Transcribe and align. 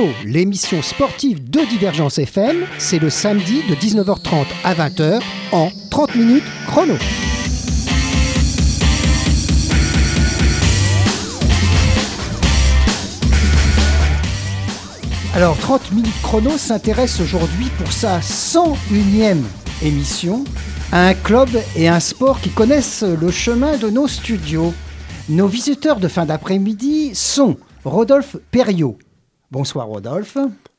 30 0.00 0.08
minutes 0.08 0.10
chrono, 0.10 0.12
l'émission 0.24 0.82
sportive 0.82 1.50
de 1.50 1.60
Divergence 1.68 2.18
FM, 2.18 2.64
c'est 2.78 2.98
le 2.98 3.10
samedi 3.10 3.62
de 3.68 3.74
19h30 3.74 4.46
à 4.64 4.74
20h 4.74 5.20
en 5.52 5.70
30 5.90 6.14
minutes 6.14 6.44
chrono. 6.66 6.94
Alors 15.34 15.56
30 15.58 15.92
minutes 15.92 16.22
chrono 16.22 16.50
s'intéresse 16.56 17.20
aujourd'hui 17.20 17.66
pour 17.76 17.92
sa 17.92 18.20
101e 18.20 19.42
émission 19.82 20.44
à 20.92 21.08
un 21.08 21.14
club 21.14 21.50
et 21.76 21.88
un 21.88 22.00
sport 22.00 22.40
qui 22.40 22.50
connaissent 22.50 23.02
le 23.02 23.30
chemin 23.30 23.76
de 23.76 23.90
nos 23.90 24.08
studios. 24.08 24.72
Nos 25.28 25.46
visiteurs 25.46 26.00
de 26.00 26.08
fin 26.08 26.24
d'après-midi 26.24 27.14
sont 27.14 27.56
Rodolphe 27.84 28.36
Perriot. 28.50 28.98
Bonsoir 29.50 29.86
Rodolphe. 29.88 30.38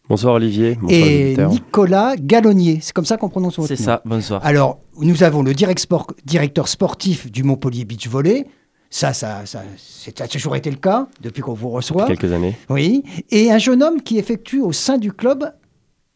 Bonsoir 0.09 0.35
Olivier. 0.35 0.75
Bonsoir 0.81 0.99
et. 1.07 1.35
Nicolas 1.49 2.15
Gallonnier. 2.17 2.79
C'est 2.81 2.93
comme 2.93 3.05
ça 3.05 3.17
qu'on 3.17 3.29
prononce 3.29 3.57
votre 3.57 3.67
C'est 3.67 3.79
nom. 3.79 3.85
ça, 3.85 4.01
bonsoir. 4.05 4.45
Alors, 4.45 4.79
nous 4.99 5.23
avons 5.23 5.43
le 5.43 5.53
direct 5.53 5.79
sport- 5.79 6.07
directeur 6.25 6.67
sportif 6.67 7.31
du 7.31 7.43
Montpellier 7.43 7.85
Beach 7.85 8.07
Volley. 8.07 8.47
Ça, 8.89 9.13
ça, 9.13 9.45
ça, 9.45 9.63
c'est- 9.77 10.17
ça 10.17 10.23
a 10.25 10.27
toujours 10.27 10.55
été 10.55 10.69
le 10.69 10.77
cas 10.77 11.07
depuis 11.21 11.41
qu'on 11.41 11.53
vous 11.53 11.69
reçoit. 11.69 12.05
Quelques 12.07 12.31
années. 12.31 12.55
Oui. 12.69 13.03
Et 13.29 13.51
un 13.51 13.57
jeune 13.57 13.81
homme 13.83 14.01
qui 14.01 14.17
effectue 14.17 14.61
au 14.61 14.73
sein 14.73 14.97
du 14.97 15.13
club, 15.13 15.53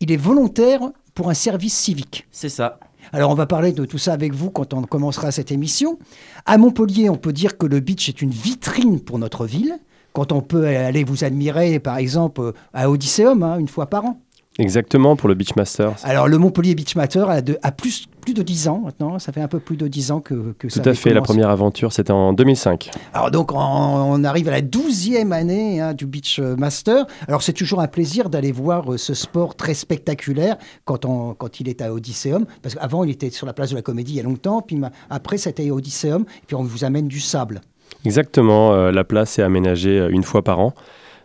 il 0.02 0.12
est 0.12 0.18
volontaire 0.18 0.82
pour 1.14 1.30
un 1.30 1.34
service 1.34 1.74
civique. 1.78 2.28
C'est 2.32 2.50
ça. 2.50 2.80
Alors 3.14 3.32
on 3.32 3.36
va 3.36 3.46
parler 3.46 3.72
de 3.72 3.86
tout 3.86 3.98
ça 4.00 4.14
avec 4.14 4.34
vous 4.34 4.50
quand 4.50 4.74
on 4.74 4.82
commencera 4.84 5.32
cette 5.32 5.52
émission. 5.52 6.00
À 6.46 6.58
Montpellier, 6.58 7.10
on 7.10 7.16
peut 7.18 7.32
dire 7.34 7.58
que 7.58 7.66
le 7.66 7.80
beach 7.80 8.10
est 8.10 8.22
une 8.22 8.32
vitrine 8.32 9.00
pour 9.00 9.20
notre 9.20 9.46
ville. 9.46 9.78
Quand 10.16 10.32
on 10.32 10.40
peut 10.42 10.66
aller 10.66 11.04
vous 11.04 11.26
admirer, 11.26 11.80
par 11.80 11.98
exemple, 11.98 12.54
à 12.74 12.90
Odysseum, 12.90 13.44
hein, 13.44 13.58
une 13.60 13.68
fois 13.68 13.86
par 13.88 14.06
an. 14.06 14.18
Exactement 14.58 15.18
pour 15.18 15.28
le 15.28 15.36
Beachmaster. 15.36 15.92
Alors 16.06 16.30
le 16.30 16.38
Montpellier 16.38 16.76
Beach 16.76 16.96
Matter 16.96 17.26
a, 17.28 17.42
de- 17.42 17.58
a 17.62 17.74
plus, 17.74 18.06
plus 18.22 18.34
de 18.34 18.42
10 18.42 18.70
ans 18.70 18.84
maintenant. 18.86 19.20
Ça 19.20 19.34
fait 19.34 19.42
un 19.42 19.50
peu 19.50 19.60
plus 19.60 19.76
de 19.76 19.90
10 19.90 20.12
ans 20.12 20.22
que, 20.22 20.54
que 20.58 20.70
ça 20.70 20.80
Tout 20.80 20.88
à 20.88 20.94
fait. 20.94 21.14
La 21.14 21.22
première 21.22 21.50
aventure, 21.50 21.92
c'était 21.92 22.14
en 22.14 22.32
2005. 22.32 22.90
Alors 23.14 23.32
donc 23.32 23.52
on, 23.52 23.58
on 23.58 24.24
arrive 24.24 24.48
à 24.48 24.52
la 24.52 24.62
douzième 24.62 25.34
année 25.34 25.82
hein, 25.82 25.94
du 25.94 26.06
Beach 26.06 26.40
Master. 26.40 27.06
Alors 27.28 27.44
c'est 27.44 27.52
toujours 27.52 27.82
un 27.82 27.88
plaisir 27.90 28.30
d'aller 28.30 28.54
voir 28.54 28.94
euh, 28.94 28.98
ce 28.98 29.14
sport 29.14 29.56
très 29.56 29.74
spectaculaire 29.74 30.56
quand, 30.86 31.04
on, 31.04 31.34
quand 31.34 31.60
il 31.60 31.68
est 31.68 31.82
à 31.82 31.94
Odysseum. 31.94 32.46
Parce 32.62 32.76
qu'avant 32.76 33.04
il 33.04 33.10
était 33.10 33.32
sur 33.32 33.46
la 33.48 33.52
place 33.52 33.72
de 33.72 33.76
la 33.76 33.82
Comédie 33.82 34.14
il 34.14 34.18
y 34.18 34.20
a 34.22 34.24
longtemps, 34.24 34.62
puis 34.62 34.80
après 35.10 35.38
c'était 35.38 35.70
Odysseum, 35.70 36.22
et 36.22 36.46
puis 36.48 36.56
on 36.56 36.64
vous 36.64 36.86
amène 36.86 37.10
du 37.10 37.20
sable. 37.20 37.60
Exactement. 38.04 38.74
euh, 38.74 38.92
la 38.92 39.04
place 39.04 39.40
est 39.40 39.44
aménagée 39.44 40.00
euh, 40.00 40.10
une 40.10 40.24
fois 40.24 40.44
par 40.44 40.60
an. 40.60 40.74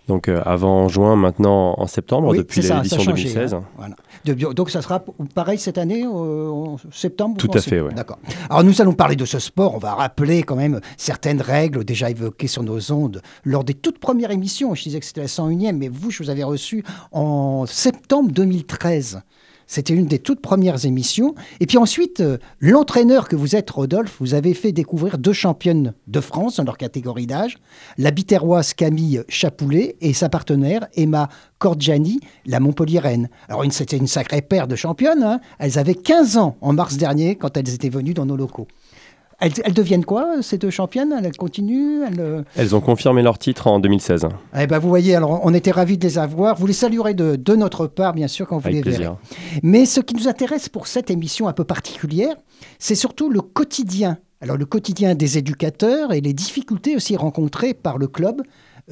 Donc 0.09 0.29
euh, 0.29 0.43
avant 0.45 0.85
en 0.85 0.89
juin, 0.89 1.15
maintenant 1.15 1.75
en 1.79 1.87
septembre, 1.87 2.31
Oui, 2.31 2.39
depuis 2.39 2.63
l'édition 2.63 2.99
changé, 2.99 3.25
2016. 3.33 3.55
hein. 3.55 3.63
Voilà. 3.77 3.95
De- 4.25 4.35
donc 4.55 4.69
ça 4.71 4.83
sera 4.83 5.05
pareil 5.37 5.57
cette 5.59 5.79
année, 5.79 6.03
euh, 6.05 6.49
en 6.49 6.79
septembre 6.91 7.37
Tout 7.37 7.51
à 7.55 7.61
fait, 7.61 7.81
ouais. 7.81 7.93
D'accord. 7.95 8.19
Alors 8.49 8.65
nous 8.65 8.81
allons 8.83 8.95
parler 8.95 9.15
de 9.15 9.25
ce 9.25 9.39
sport. 9.39 9.75
On 9.75 9.79
va 9.79 9.95
rappeler 9.95 10.43
quand 10.43 10.57
même 10.57 10.81
certaines 10.97 11.41
règles 11.41 11.85
déjà 11.85 12.11
évoquées 12.11 12.49
sur 12.49 12.65
nos 12.65 12.91
ondes 12.91 13.23
lors 13.45 13.63
des 13.63 13.75
toutes 13.75 13.99
premières 14.01 14.33
émissions. 14.33 14.75
Je 14.75 14.83
disais 14.83 14.99
que 14.99 15.07
c'était 15.07 15.21
la 15.21 15.27
101e, 15.29 15.77
mais 15.77 15.89
vous, 15.89 16.11
je 16.11 16.23
vous 16.25 16.31
avais 16.31 16.45
reçu 16.45 16.83
en 17.13 17.67
septembre 17.67 18.33
2013. 18.33 19.23
C'était 19.71 19.95
une 19.95 20.07
des 20.07 20.19
toutes 20.19 20.41
premières 20.41 20.85
émissions. 20.85 21.37
Et 21.61 21.67
puis 21.67 21.79
ensuite, 21.79 22.19
euh, 22.19 22.39
l'entraîneur 22.59 23.29
que 23.29 23.37
vous 23.37 23.55
êtes, 23.55 23.71
Rodolphe, 23.71 24.17
vous 24.19 24.35
avez 24.35 24.53
fait 24.53 24.73
découvrir 24.73 25.17
deux 25.17 25.33
championnes 25.33 25.95
de 26.09 26.21
France 26.21 26.57
dans 26.57 26.65
leur 26.65 26.77
catégorie 26.77 27.29
d'âge, 27.29 27.57
la 27.97 28.11
biterroise 28.11 28.75
Camille 28.75 29.23
Chapoulet 29.29 29.95
et 30.01 30.13
sa 30.13 30.29
partenaire 30.29 30.89
Emma 30.97 31.29
Cordiani, 31.61 32.19
la 32.47 32.59
Montpelliéraine. 32.59 33.29
Alors 33.49 33.65
c'était 33.71 33.97
une 33.97 34.09
sacrée 34.09 34.43
paire 34.43 34.67
de 34.67 34.75
championnes. 34.75 35.23
hein. 35.23 35.41
Elles 35.61 35.79
avaient 35.79 35.95
15 35.95 36.37
ans 36.37 36.57
en 36.63 36.73
mars 36.73 36.97
dernier 36.97 37.37
quand 37.37 37.57
elles 37.57 37.73
étaient 37.73 37.91
venues 37.91 38.15
dans 38.15 38.27
nos 38.27 38.37
locaux. 38.37 38.67
Elles, 39.41 39.53
elles 39.65 39.73
deviennent 39.75 40.05
quoi, 40.05 40.43
ces 40.43 40.59
deux 40.59 40.71
championnes? 40.71 41.15
Elles 41.25 41.37
continuent 41.37 42.03
elles, 42.07 42.21
euh, 42.21 42.43
Elles 42.57 42.77
ont 42.77 42.81
confirmé 42.81 43.23
leur 43.23 43.39
titre 43.39 43.67
en 43.67 43.81
2016. 43.81 44.27
eh 44.59 44.67
ben, 44.67 44.79
vous 44.79 44.89
voyez, 44.89 45.15
alors 45.17 45.41
on 45.45 45.55
était 45.55 45.71
ravis 45.71 45.97
de 45.99 46.07
les 46.07 46.19
avoir. 46.19 46.57
Vous 46.57 46.67
les 46.67 46.73
saluerez 46.75 47.15
de, 47.15 47.37
de 47.37 47.57
notre 47.57 47.87
part, 47.87 48.13
bien 48.13 48.29
sûr, 48.29 48.47
quand 48.47 48.59
vous 48.59 48.69
Avec 48.69 48.85
les 48.85 48.91
verrez. 48.91 48.97
plaisir. 49.05 49.17
Mais 49.63 49.87
ce 49.87 50.01
qui 50.01 50.15
nous 50.15 50.29
intéresse 50.29 50.69
pour 50.69 50.87
cette 50.87 51.11
émission 51.11 51.49
un 51.49 51.53
peu 51.55 51.65
particulière, 51.65 52.35
c'est 52.79 52.95
surtout 52.95 53.31
le 53.31 53.41
quotidien. 53.41 54.19
Alors 54.43 54.57
le 54.57 54.65
quotidien 54.67 55.15
des 55.15 55.39
éducateurs 55.39 56.13
et 56.13 56.21
les 56.21 56.33
difficultés 56.33 56.97
aussi 56.97 57.17
rencontrées 57.17 57.75
par 57.75 57.99
le 57.99 58.07
club. 58.09 58.43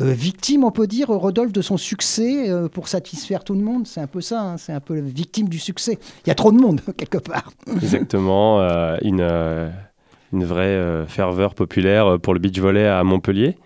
Euh, 0.00 0.12
victime, 0.12 0.62
on 0.62 0.70
peut 0.70 0.86
dire, 0.86 1.08
Rodolphe, 1.08 1.52
de 1.52 1.62
son 1.62 1.76
succès 1.76 2.48
euh, 2.48 2.68
pour 2.68 2.86
satisfaire 2.86 3.42
tout 3.42 3.54
le 3.54 3.62
monde. 3.62 3.86
C'est 3.86 4.00
un 4.00 4.06
peu 4.06 4.20
ça, 4.20 4.40
hein, 4.42 4.56
c'est 4.56 4.72
un 4.72 4.78
peu 4.80 4.98
victime 5.00 5.48
du 5.48 5.58
succès. 5.58 5.98
Il 6.24 6.28
y 6.28 6.30
a 6.30 6.34
trop 6.36 6.52
de 6.52 6.58
monde, 6.58 6.80
quelque 6.96 7.18
part. 7.18 7.50
Exactement. 7.82 8.60
euh, 8.60 8.96
une, 9.02 9.26
une 10.32 10.44
vraie 10.44 10.62
euh, 10.66 11.06
ferveur 11.06 11.54
populaire 11.54 12.06
euh, 12.06 12.18
pour 12.18 12.34
le 12.34 12.40
beach 12.40 12.58
volley 12.58 12.86
à 12.86 13.02
Montpellier. 13.04 13.56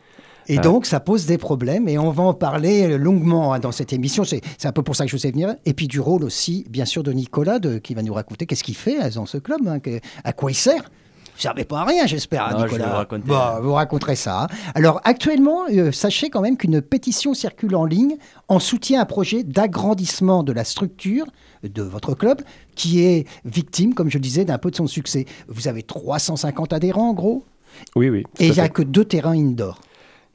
Et 0.48 0.58
Ah. 0.58 0.60
donc, 0.60 0.86
ça 0.86 0.98
pose 0.98 1.26
des 1.26 1.38
problèmes 1.38 1.88
et 1.88 1.98
on 1.98 2.10
va 2.10 2.24
en 2.24 2.34
parler 2.34 2.98
longuement 2.98 3.52
hein, 3.54 3.60
dans 3.60 3.70
cette 3.72 3.92
émission. 3.92 4.24
C'est 4.24 4.40
un 4.64 4.72
peu 4.72 4.82
pour 4.82 4.96
ça 4.96 5.04
que 5.04 5.10
je 5.10 5.16
vous 5.16 5.26
ai 5.26 5.30
venir. 5.30 5.54
Et 5.66 5.72
puis 5.72 5.86
du 5.86 6.00
rôle 6.00 6.24
aussi, 6.24 6.66
bien 6.68 6.84
sûr, 6.84 7.02
de 7.04 7.12
Nicolas, 7.12 7.58
de, 7.60 7.78
qui 7.78 7.94
va 7.94 8.02
nous 8.02 8.12
raconter 8.14 8.46
qu'est-ce 8.46 8.64
qu'il 8.64 8.76
fait 8.76 9.00
euh, 9.02 9.10
dans 9.14 9.26
ce 9.26 9.38
club, 9.38 9.60
hein, 9.66 9.78
à 10.24 10.32
quoi 10.32 10.50
il 10.50 10.54
sert. 10.56 10.90
Vous 11.32 11.38
ne 11.38 11.42
servez 11.42 11.64
pas 11.64 11.80
à 11.80 11.84
rien, 11.84 12.06
j'espère, 12.06 12.46
hein, 12.46 12.66
je 12.68 12.76
vais 12.76 12.84
vous 12.84 12.90
raconter. 12.90 13.26
Bon, 13.26 13.40
vous 13.62 13.72
raconterez 13.72 14.16
ça. 14.16 14.42
hein. 14.42 14.46
Alors, 14.74 15.00
actuellement, 15.04 15.62
euh, 15.72 15.90
sachez 15.90 16.28
quand 16.30 16.40
même 16.42 16.56
qu'une 16.56 16.80
pétition 16.82 17.34
circule 17.34 17.74
en 17.74 17.84
ligne 17.84 18.16
en 18.48 18.58
soutien 18.58 19.00
à 19.00 19.02
un 19.02 19.06
projet 19.06 19.42
d'agrandissement 19.42 20.42
de 20.42 20.52
la 20.52 20.64
structure 20.64 21.26
de 21.64 21.82
votre 21.82 22.14
club 22.14 22.42
qui 22.76 23.04
est 23.04 23.26
victime, 23.44 23.94
comme 23.94 24.10
je 24.10 24.18
le 24.18 24.22
disais, 24.22 24.44
d'un 24.44 24.58
peu 24.58 24.70
de 24.70 24.76
son 24.76 24.86
succès. 24.86 25.24
Vous 25.48 25.68
avez 25.68 25.82
350 25.82 26.72
adhérents, 26.72 27.10
en 27.10 27.14
gros, 27.14 27.44
Oui, 27.96 28.10
oui. 28.10 28.24
et 28.38 28.48
il 28.48 28.52
n'y 28.52 28.60
a 28.60 28.68
que 28.68 28.82
deux 28.82 29.04
terrains 29.04 29.32
indoor. 29.36 29.80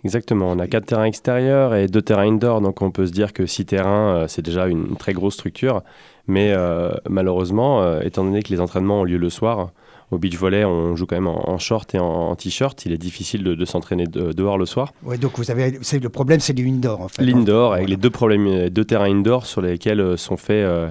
Exactement. 0.04 0.50
On 0.52 0.60
a 0.60 0.68
quatre 0.68 0.86
terrains 0.86 1.06
extérieurs 1.06 1.74
et 1.76 1.88
deux 1.88 2.02
terrains 2.02 2.28
indoor. 2.28 2.62
Donc 2.62 2.82
on 2.82 2.92
peut 2.92 3.06
se 3.08 3.12
dire 3.12 3.34
que 3.34 3.46
six 3.46 3.66
terrains, 3.66 4.16
euh, 4.16 4.28
c'est 4.28 4.42
déjà 4.42 4.68
une 4.68 4.96
très 4.96 5.14
grosse 5.14 5.34
structure. 5.36 5.84
Mais 6.28 6.52
euh, 6.54 6.92
malheureusement, 7.10 7.82
euh, 7.82 8.02
étant 8.02 8.24
donné 8.24 8.42
que 8.44 8.50
les 8.50 8.60
entraînements 8.62 9.02
ont 9.02 9.04
lieu 9.04 9.18
le 9.18 9.30
soir, 9.30 9.72
au 10.12 10.18
beach 10.18 10.38
volley, 10.38 10.64
on 10.66 10.96
joue 10.96 11.06
quand 11.06 11.16
même 11.18 11.28
en, 11.28 11.50
en 11.50 11.58
short 11.58 11.94
et 11.96 12.00
en, 12.00 12.06
en 12.06 12.36
t-shirt. 12.36 12.86
Il 12.86 12.92
est 12.94 12.98
difficile 12.98 13.44
de, 13.44 13.56
de 13.56 13.66
s'entraîner 13.66 14.06
de- 14.06 14.32
dehors 14.32 14.58
le 14.58 14.66
soir. 14.66 14.94
Ouais, 15.04 15.18
donc 15.18 15.38
vous 15.38 15.52
avez, 15.52 15.78
c'est 15.82 16.00
le 16.02 16.10
problème, 16.10 16.40
c'est 16.40 16.54
les 16.54 16.66
indoor 16.68 17.02
en 17.02 17.08
fait. 17.08 17.22
L'indoor, 17.24 17.68
Voilà. 17.70 17.76
avec 17.84 17.90
les 17.90 17.98
deux, 17.98 18.10
problèmes, 18.10 18.70
deux 18.70 18.86
terrains 18.86 19.12
indoor 19.12 19.46
sur 19.46 19.62
lesquels 19.62 20.00
euh, 20.00 20.16
sont 20.18 20.38
faits 20.38 20.52
euh, 20.66 20.90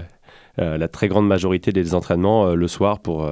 euh, 0.59 0.77
la 0.79 0.89
très 0.89 1.09
grande 1.09 1.27
majorité 1.27 1.73
des 1.73 1.95
entraînements 1.95 2.47
euh, 2.49 2.55
le 2.55 2.69
soir 2.69 2.99
pour, 2.99 3.29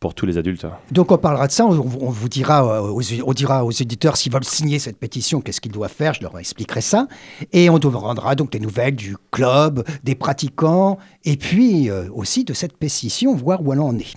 pour 0.00 0.14
tous 0.14 0.26
les 0.26 0.36
adultes. 0.36 0.66
Donc 0.92 1.10
on 1.12 1.16
parlera 1.18 1.46
de 1.46 1.52
ça, 1.52 1.64
on, 1.64 1.70
on 1.70 2.10
vous 2.10 2.28
dira, 2.28 2.82
aux, 2.82 3.00
on 3.26 3.32
dira 3.32 3.64
aux 3.64 3.70
éditeurs 3.70 4.18
s'ils 4.18 4.32
veulent 4.32 4.44
signer 4.44 4.78
cette 4.78 4.98
pétition, 4.98 5.40
qu'est-ce 5.40 5.60
qu'ils 5.62 5.72
doivent 5.72 5.90
faire, 5.92 6.12
je 6.12 6.20
leur 6.22 6.38
expliquerai 6.38 6.82
ça. 6.82 7.06
Et 7.54 7.70
on 7.70 7.78
vous 7.78 7.98
rendra 7.98 8.34
donc 8.34 8.50
des 8.52 8.60
nouvelles 8.60 8.96
du 8.96 9.16
club, 9.30 9.84
des 10.02 10.14
pratiquants, 10.14 10.98
et 11.24 11.36
puis 11.38 11.88
euh, 11.88 12.10
aussi 12.14 12.44
de 12.44 12.52
cette 12.52 12.76
pétition, 12.76 13.34
voir 13.34 13.62
où 13.62 13.72
elle 13.72 13.80
en 13.80 13.96
est. 13.98 14.14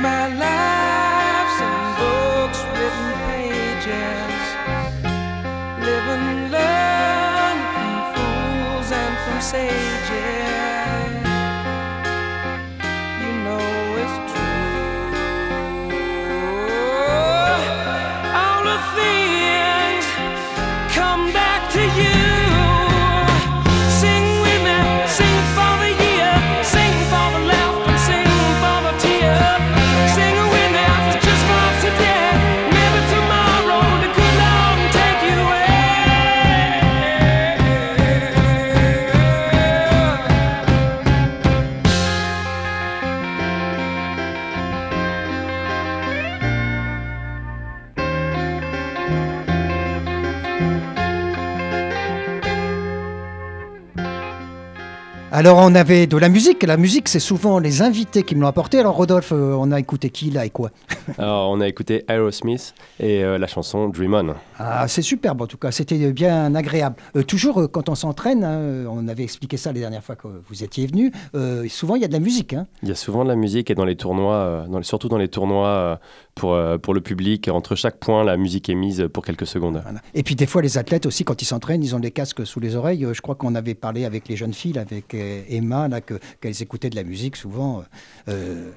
my 0.00 0.26
life's 0.28 1.60
in 1.60 1.76
books, 2.00 2.60
written 2.78 3.10
pages, 3.28 4.44
from 7.72 7.94
fools 8.14 8.88
and 8.92 9.14
from. 9.24 9.83
Alors 55.36 55.58
on 55.58 55.74
avait 55.74 56.06
de 56.06 56.16
la 56.16 56.28
musique, 56.28 56.62
la 56.62 56.76
musique 56.76 57.08
c'est 57.08 57.18
souvent 57.18 57.58
les 57.58 57.82
invités 57.82 58.22
qui 58.22 58.36
me 58.36 58.40
l'ont 58.42 58.46
apporté. 58.46 58.78
Alors 58.78 58.94
Rodolphe, 58.94 59.32
euh, 59.32 59.56
on 59.58 59.72
a 59.72 59.80
écouté 59.80 60.08
qui 60.10 60.30
là 60.30 60.46
et 60.46 60.50
quoi 60.50 60.70
Alors, 61.18 61.50
on 61.50 61.60
a 61.60 61.66
écouté 61.66 62.04
Aerosmith 62.06 62.72
et 63.00 63.24
euh, 63.24 63.36
la 63.36 63.48
chanson 63.48 63.88
Dream 63.88 64.14
On. 64.14 64.34
Ah 64.60 64.86
c'est 64.86 65.02
superbe 65.02 65.42
en 65.42 65.48
tout 65.48 65.56
cas, 65.56 65.72
c'était 65.72 66.12
bien 66.12 66.54
agréable. 66.54 66.94
Euh, 67.16 67.24
toujours 67.24 67.62
euh, 67.62 67.66
quand 67.66 67.88
on 67.88 67.96
s'entraîne, 67.96 68.44
hein, 68.44 68.86
on 68.88 69.08
avait 69.08 69.24
expliqué 69.24 69.56
ça 69.56 69.72
les 69.72 69.80
dernières 69.80 70.04
fois 70.04 70.14
que 70.14 70.28
vous 70.48 70.62
étiez 70.62 70.86
venu, 70.86 71.10
euh, 71.34 71.66
souvent 71.68 71.96
il 71.96 72.02
y 72.02 72.04
a 72.04 72.08
de 72.08 72.12
la 72.12 72.20
musique. 72.20 72.52
hein. 72.52 72.68
Il 72.84 72.88
y 72.88 72.92
a 72.92 72.94
souvent 72.94 73.24
de 73.24 73.28
la 73.28 73.34
musique 73.36 73.72
et 73.72 73.74
dans 73.74 73.84
les 73.84 73.96
tournois, 73.96 74.34
euh, 74.36 74.66
dans 74.68 74.78
les- 74.78 74.84
surtout 74.84 75.08
dans 75.08 75.18
les 75.18 75.26
tournois 75.28 75.66
euh, 75.66 75.96
pour, 76.36 76.54
euh, 76.54 76.78
pour 76.78 76.94
le 76.94 77.00
public, 77.00 77.48
entre 77.48 77.74
chaque 77.74 77.98
point, 77.98 78.22
la 78.22 78.36
musique 78.36 78.68
est 78.68 78.74
mise 78.76 79.08
pour 79.12 79.24
quelques 79.24 79.48
secondes. 79.48 79.80
Voilà. 79.82 79.98
Et 80.14 80.22
puis 80.22 80.36
des 80.36 80.46
fois 80.46 80.62
les 80.62 80.78
athlètes 80.78 81.06
aussi 81.06 81.24
quand 81.24 81.42
ils 81.42 81.46
s'entraînent, 81.46 81.82
ils 81.82 81.96
ont 81.96 82.00
des 82.00 82.12
casques 82.12 82.46
sous 82.46 82.60
les 82.60 82.76
oreilles. 82.76 83.04
Euh, 83.04 83.14
Je 83.14 83.20
crois 83.20 83.34
qu'on 83.34 83.56
avait 83.56 83.74
parlé 83.74 84.04
avec 84.04 84.28
les 84.28 84.36
jeunes 84.36 84.54
filles, 84.54 84.78
avec 84.78 85.12
euh, 85.14 85.22
Emma, 85.48 85.88
là, 85.88 86.00
que- 86.00 86.18
qu'elles 86.40 86.60
écoutaient 86.62 86.90
de 86.90 86.96
la 86.96 87.04
musique 87.04 87.36
souvent. 87.36 87.84
euh, 88.28 88.70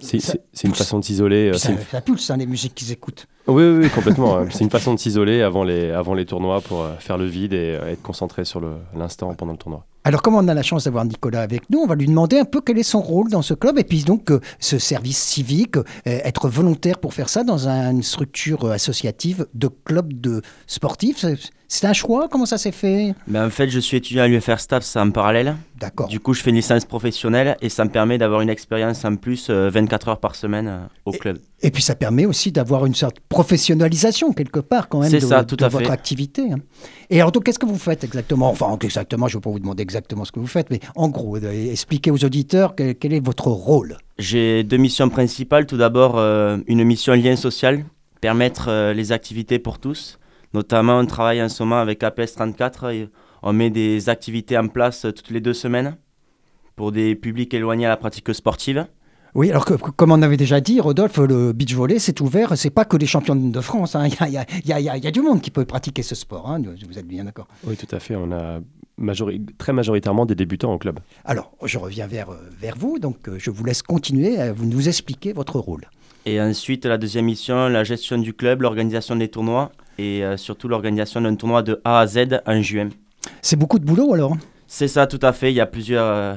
C'est 0.00 0.18
Ça- 0.20 0.34
c'est- 0.52 0.66
une 0.66 0.74
façon 0.74 0.98
de 0.98 1.04
s'isoler. 1.04 1.50
euh, 1.50 1.52
ça, 1.54 1.70
une- 1.70 1.78
ça 1.78 2.00
pulse 2.00 2.28
hein, 2.28 2.36
les 2.36 2.46
musiques 2.46 2.74
qu'ils 2.74 2.90
écoutent. 2.90 3.26
Oui, 3.46 3.62
oui, 3.62 3.78
oui, 3.84 3.90
complètement. 3.90 4.38
ouais. 4.38 4.46
C'est 4.50 4.64
une 4.64 4.70
façon 4.70 4.92
de 4.92 4.98
s'isoler 4.98 5.40
avant 5.40 5.62
les, 5.62 5.90
avant 5.92 6.14
les 6.14 6.26
tournois 6.26 6.60
pour 6.60 6.82
euh, 6.82 6.94
faire 6.98 7.16
le 7.16 7.26
vide 7.26 7.52
et 7.52 7.78
euh, 7.80 7.92
être 7.92 8.02
concentré 8.02 8.44
sur 8.44 8.58
le- 8.60 8.76
l'instant 8.96 9.32
pendant 9.34 9.52
le 9.52 9.58
tournoi. 9.58 9.86
Alors, 10.06 10.20
comme 10.20 10.34
on 10.34 10.46
a 10.48 10.54
la 10.54 10.62
chance 10.62 10.84
d'avoir 10.84 11.04
Nicolas 11.06 11.40
avec 11.40 11.70
nous, 11.70 11.78
on 11.78 11.86
va 11.86 11.94
lui 11.94 12.06
demander 12.06 12.38
un 12.38 12.44
peu 12.44 12.60
quel 12.60 12.78
est 12.78 12.82
son 12.82 13.00
rôle 13.00 13.30
dans 13.30 13.40
ce 13.40 13.54
club 13.54 13.78
et 13.78 13.84
puis 13.84 14.02
donc 14.04 14.30
euh, 14.30 14.38
ce 14.60 14.78
service 14.78 15.16
civique, 15.18 15.76
euh, 15.78 15.82
être 16.04 16.48
volontaire 16.50 16.98
pour 16.98 17.14
faire 17.14 17.30
ça 17.30 17.42
dans 17.42 17.68
un- 17.68 17.90
une 17.90 18.02
structure 18.02 18.64
euh, 18.66 18.72
associative 18.72 19.46
de 19.54 19.68
club 19.68 20.12
de 20.20 20.42
sportifs. 20.66 21.24
c'est- 21.68 21.86
un 21.86 21.92
choix? 21.92 22.28
Comment 22.30 22.46
ça 22.46 22.56
s'est 22.58 22.70
fait? 22.70 23.14
Ben, 23.26 23.46
en 23.46 23.50
fait, 23.50 23.68
je 23.68 23.80
suis 23.80 23.96
étudiant 23.96 24.22
à 24.24 24.28
l'UFR 24.28 24.60
STAPS 24.60 24.94
en 24.96 25.10
parallèle. 25.10 25.56
D'accord. 25.80 26.06
Du 26.06 26.20
coup, 26.20 26.32
je 26.32 26.40
fais 26.40 26.50
une 26.50 26.56
licence 26.56 26.84
professionnelle 26.84 27.56
et 27.62 27.68
ça 27.68 27.84
me 27.84 27.90
permet 27.90 28.16
d'avoir 28.16 28.42
une 28.42 28.48
expérience 28.48 29.04
en 29.04 29.16
plus 29.16 29.48
euh, 29.50 29.70
24 29.70 30.08
heures 30.08 30.20
par 30.20 30.36
semaine 30.36 30.88
au 31.04 31.10
club. 31.10 31.38
Et 31.62 31.70
puis 31.72 31.82
ça 31.82 31.94
permet 31.96 32.26
aussi 32.26 32.52
d'avoir 32.52 32.86
une 32.86 32.94
sorte 32.94 33.16
de 33.16 33.22
professionnalisation 33.28 34.32
quelque 34.32 34.60
part 34.60 34.88
quand 34.88 35.00
même 35.00 35.10
de, 35.10 35.18
ça, 35.18 35.42
tout 35.44 35.56
de 35.56 35.64
à 35.64 35.68
votre 35.68 35.86
fait. 35.86 35.90
activité. 35.92 36.42
Et 37.10 37.20
alors 37.20 37.32
donc 37.32 37.44
qu'est-ce 37.44 37.58
que 37.58 37.66
vous 37.66 37.78
faites 37.78 38.04
exactement? 38.04 38.50
Enfin 38.50 38.76
exactement, 38.80 39.28
je 39.28 39.36
ne 39.36 39.40
vais 39.40 39.44
pas 39.44 39.50
vous 39.50 39.58
demander 39.58 39.82
exactement 39.82 40.24
ce 40.24 40.32
que 40.32 40.40
vous 40.40 40.46
faites, 40.46 40.70
mais 40.70 40.80
en 40.96 41.08
gros, 41.08 41.36
euh, 41.36 41.70
expliquez 41.70 42.10
aux 42.10 42.24
auditeurs 42.24 42.74
quel, 42.74 43.12
est 43.12 43.24
votre 43.24 43.48
rôle. 43.48 43.96
J'ai 44.18 44.64
deux 44.64 44.76
missions 44.76 45.08
principales. 45.08 45.66
Tout 45.66 45.76
d'abord, 45.76 46.18
euh, 46.18 46.58
une 46.66 46.84
mission 46.84 47.14
lien 47.14 47.36
social, 47.36 47.84
permettre 48.20 48.68
euh, 48.68 48.92
les 48.92 49.12
activités 49.12 49.58
pour 49.58 49.78
tous. 49.78 50.18
Notamment, 50.52 50.98
on 50.98 51.06
travaille 51.06 51.42
en 51.42 51.48
ce 51.48 51.62
moment 51.62 51.80
avec 51.80 52.02
APS 52.02 52.34
34 52.36 52.90
et 52.92 53.08
on 53.42 53.52
met 53.52 53.70
des 53.70 54.08
activités 54.08 54.56
en 54.56 54.68
place 54.68 55.02
toutes 55.02 55.30
les 55.30 55.40
deux 55.40 55.52
semaines 55.52 55.96
pour 56.76 56.92
des 56.92 57.14
publics 57.14 57.52
éloignés 57.54 57.86
à 57.86 57.90
la 57.90 57.96
pratique 57.96 58.32
sportive. 58.34 58.86
Oui, 59.34 59.50
alors 59.50 59.64
que, 59.64 59.74
comme 59.74 60.12
on 60.12 60.22
avait 60.22 60.36
déjà 60.36 60.60
dit, 60.60 60.80
Rodolphe, 60.80 61.18
le 61.18 61.52
beach 61.52 61.74
volley, 61.74 61.98
c'est 61.98 62.20
ouvert, 62.20 62.56
c'est 62.56 62.70
pas 62.70 62.84
que 62.84 62.96
les 62.96 63.06
champions 63.06 63.34
de 63.34 63.60
France, 63.60 63.96
hein. 63.96 64.06
il 64.26 64.32
y, 64.32 64.36
a, 64.38 64.46
y 64.80 64.84
y 64.84 64.88
y 64.88 65.06
y 65.08 65.12
du 65.12 65.22
monde 65.22 65.40
qui 65.40 65.50
peut 65.50 65.64
pratiquer 65.64 66.02
ce 66.02 66.14
sport, 66.14 66.48
hein. 66.50 66.60
vous 66.88 66.98
êtes 66.98 67.06
bien 67.06 67.24
d'accord. 67.24 67.48
Oui, 67.66 67.76
tout 67.76 67.92
à 67.94 67.98
fait. 67.98 68.14
On 68.14 68.30
a 68.30 68.60
majori- 69.00 69.44
très 69.58 69.72
majoritairement 69.72 70.24
des 70.24 70.36
débutants 70.36 70.72
au 70.72 70.78
club. 70.78 71.00
Alors, 71.24 71.52
je 71.64 71.78
reviens 71.78 72.06
vers, 72.06 72.28
vers 72.60 72.76
vous, 72.76 73.00
donc 73.00 73.28
euh, 73.28 73.36
je 73.38 73.50
vous 73.50 73.64
laisse 73.64 73.82
continuer, 73.82 74.40
à 74.40 74.52
vous 74.52 74.66
nous 74.66 74.88
expliquer 74.88 75.32
votre 75.32 75.58
rôle. 75.58 75.88
Et 76.26 76.40
ensuite, 76.40 76.86
la 76.86 76.96
deuxième 76.96 77.24
mission, 77.26 77.68
la 77.68 77.82
gestion 77.84 78.18
du 78.18 78.34
club, 78.34 78.62
l'organisation 78.62 79.16
des 79.16 79.28
tournois 79.28 79.72
et 79.98 80.24
euh, 80.24 80.36
surtout 80.36 80.68
l'organisation 80.68 81.20
d'un 81.20 81.34
tournoi 81.34 81.62
de 81.62 81.80
A 81.84 81.98
à 82.00 82.06
Z 82.06 82.40
en 82.46 82.62
juin. 82.62 82.88
C'est 83.42 83.56
beaucoup 83.56 83.78
de 83.80 83.84
boulot 83.84 84.14
alors 84.14 84.36
C'est 84.68 84.88
ça, 84.88 85.06
tout 85.06 85.18
à 85.22 85.32
fait. 85.32 85.50
Il 85.52 85.56
y 85.56 85.60
a 85.60 85.66
plusieurs, 85.66 86.06
euh, 86.06 86.34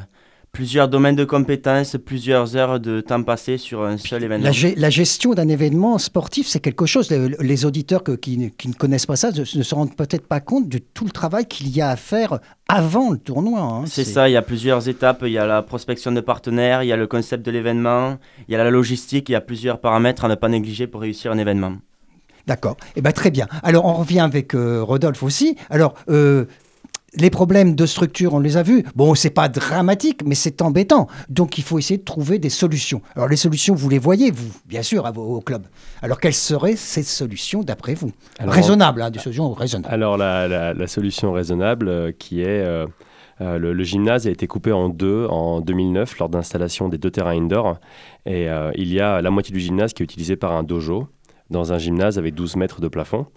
plusieurs 0.51 0.87
domaines 0.87 1.15
de 1.15 1.23
compétences, 1.25 1.97
plusieurs 2.03 2.55
heures 2.55 2.79
de 2.79 2.99
temps 3.01 3.21
passé 3.21 3.57
sur 3.57 3.83
un 3.83 3.97
seul 3.97 4.23
événement. 4.23 4.45
La, 4.45 4.51
ge- 4.51 4.73
la 4.75 4.89
gestion 4.89 5.33
d'un 5.35 5.47
événement 5.49 5.97
sportif, 5.99 6.47
c'est 6.47 6.59
quelque 6.59 6.85
chose. 6.87 7.11
Les, 7.11 7.29
les 7.39 7.65
auditeurs 7.65 8.03
que- 8.03 8.13
qui, 8.13 8.37
ne- 8.37 8.47
qui 8.49 8.67
ne 8.67 8.73
connaissent 8.73 9.05
pas 9.05 9.15
ça 9.15 9.31
ne, 9.31 9.39
ne 9.39 9.63
se 9.63 9.75
rendent 9.75 9.95
peut-être 9.95 10.25
pas 10.27 10.39
compte 10.39 10.67
de 10.67 10.79
tout 10.79 11.05
le 11.05 11.11
travail 11.11 11.45
qu'il 11.45 11.69
y 11.69 11.79
a 11.81 11.89
à 11.89 11.95
faire 11.95 12.39
avant 12.67 13.11
le 13.11 13.17
tournoi. 13.19 13.59
hein. 13.61 13.83
C'est 13.85 14.03
ça, 14.03 14.27
il 14.29 14.31
y 14.31 14.37
a 14.37 14.41
plusieurs 14.41 14.89
étapes. 14.89 15.19
Il 15.23 15.31
y 15.31 15.37
a 15.37 15.45
la 15.45 15.61
prospection 15.61 16.11
de 16.11 16.21
partenaires, 16.21 16.81
il 16.81 16.87
y 16.87 16.91
a 16.91 16.97
le 16.97 17.07
concept 17.07 17.45
de 17.45 17.51
l'événement, 17.51 18.17
il 18.47 18.53
y 18.53 18.55
a 18.55 18.63
la 18.63 18.71
logistique, 18.71 19.29
il 19.29 19.33
y 19.33 19.35
a 19.35 19.41
plusieurs 19.41 19.79
paramètres 19.79 20.25
à 20.25 20.27
ne 20.27 20.35
pas 20.35 20.49
négliger 20.49 20.87
pour 20.87 21.01
réussir 21.01 21.31
un 21.31 21.37
événement. 21.37 21.73
D'accord. 22.47 22.77
Eh 22.95 23.01
ben 23.01 23.11
très 23.11 23.29
bien. 23.29 23.45
Alors 23.61 23.85
on 23.85 23.93
revient 23.93 24.21
avec 24.21 24.55
euh, 24.55 24.81
Rodolphe 24.81 25.21
aussi. 25.21 25.55
Alors 25.69 25.93
euh, 26.09 26.45
les 27.19 27.29
problèmes 27.29 27.75
de 27.75 27.85
structure, 27.85 28.33
on 28.33 28.39
les 28.39 28.57
a 28.57 28.63
vus. 28.63 28.83
Bon, 28.95 29.15
c'est 29.15 29.29
pas 29.29 29.49
dramatique, 29.49 30.21
mais 30.25 30.35
c'est 30.35 30.61
embêtant. 30.61 31.07
Donc 31.29 31.57
il 31.57 31.63
faut 31.63 31.79
essayer 31.79 31.97
de 31.97 32.03
trouver 32.03 32.39
des 32.39 32.49
solutions. 32.49 33.01
Alors 33.15 33.27
les 33.27 33.35
solutions, 33.37 33.75
vous 33.75 33.89
les 33.89 33.99
voyez, 33.99 34.31
vous, 34.31 34.51
bien 34.65 34.81
sûr, 34.81 35.05
à 35.05 35.11
vos, 35.11 35.23
au 35.37 35.41
club. 35.41 35.63
Alors 36.01 36.19
quelles 36.19 36.33
seraient 36.33 36.75
ces 36.75 37.03
solutions 37.03 37.63
d'après 37.63 37.93
vous 37.93 38.11
Alors, 38.39 38.53
Raisonnables, 38.53 39.01
hein, 39.01 39.09
des 39.11 39.19
solutions 39.19 39.53
raisonnables. 39.53 39.93
Alors 39.93 40.17
la, 40.17 40.47
la- 40.47 40.73
la 40.73 40.87
solution 40.87 41.31
raisonnable 41.33 41.87
euh, 41.89 42.11
qui 42.17 42.41
est 42.41 42.45
euh, 42.63 42.85
euh, 43.41 43.57
le, 43.59 43.73
le 43.73 43.83
gymnase 43.83 44.25
a 44.27 44.31
été 44.31 44.47
coupé 44.47 44.71
en 44.71 44.89
deux 44.89 45.25
en 45.29 45.61
2009 45.61 46.17
lors 46.19 46.29
d'installation 46.29 46.89
des 46.89 46.97
deux 46.97 47.11
terrains 47.11 47.37
indoor 47.37 47.77
et 48.25 48.47
il 48.75 48.91
y 48.91 48.99
a 48.99 49.21
la 49.21 49.29
moitié 49.29 49.53
du 49.53 49.59
gymnase 49.59 49.93
qui 49.93 50.03
est 50.03 50.05
utilisé 50.05 50.35
par 50.35 50.51
un 50.53 50.63
dojo 50.63 51.07
dans 51.49 51.71
un 51.71 51.77
gymnase 51.77 52.17
avec 52.17 52.33
12 52.35 52.55
mètres 52.57 52.81
de 52.81 52.87
plafond 52.89 53.27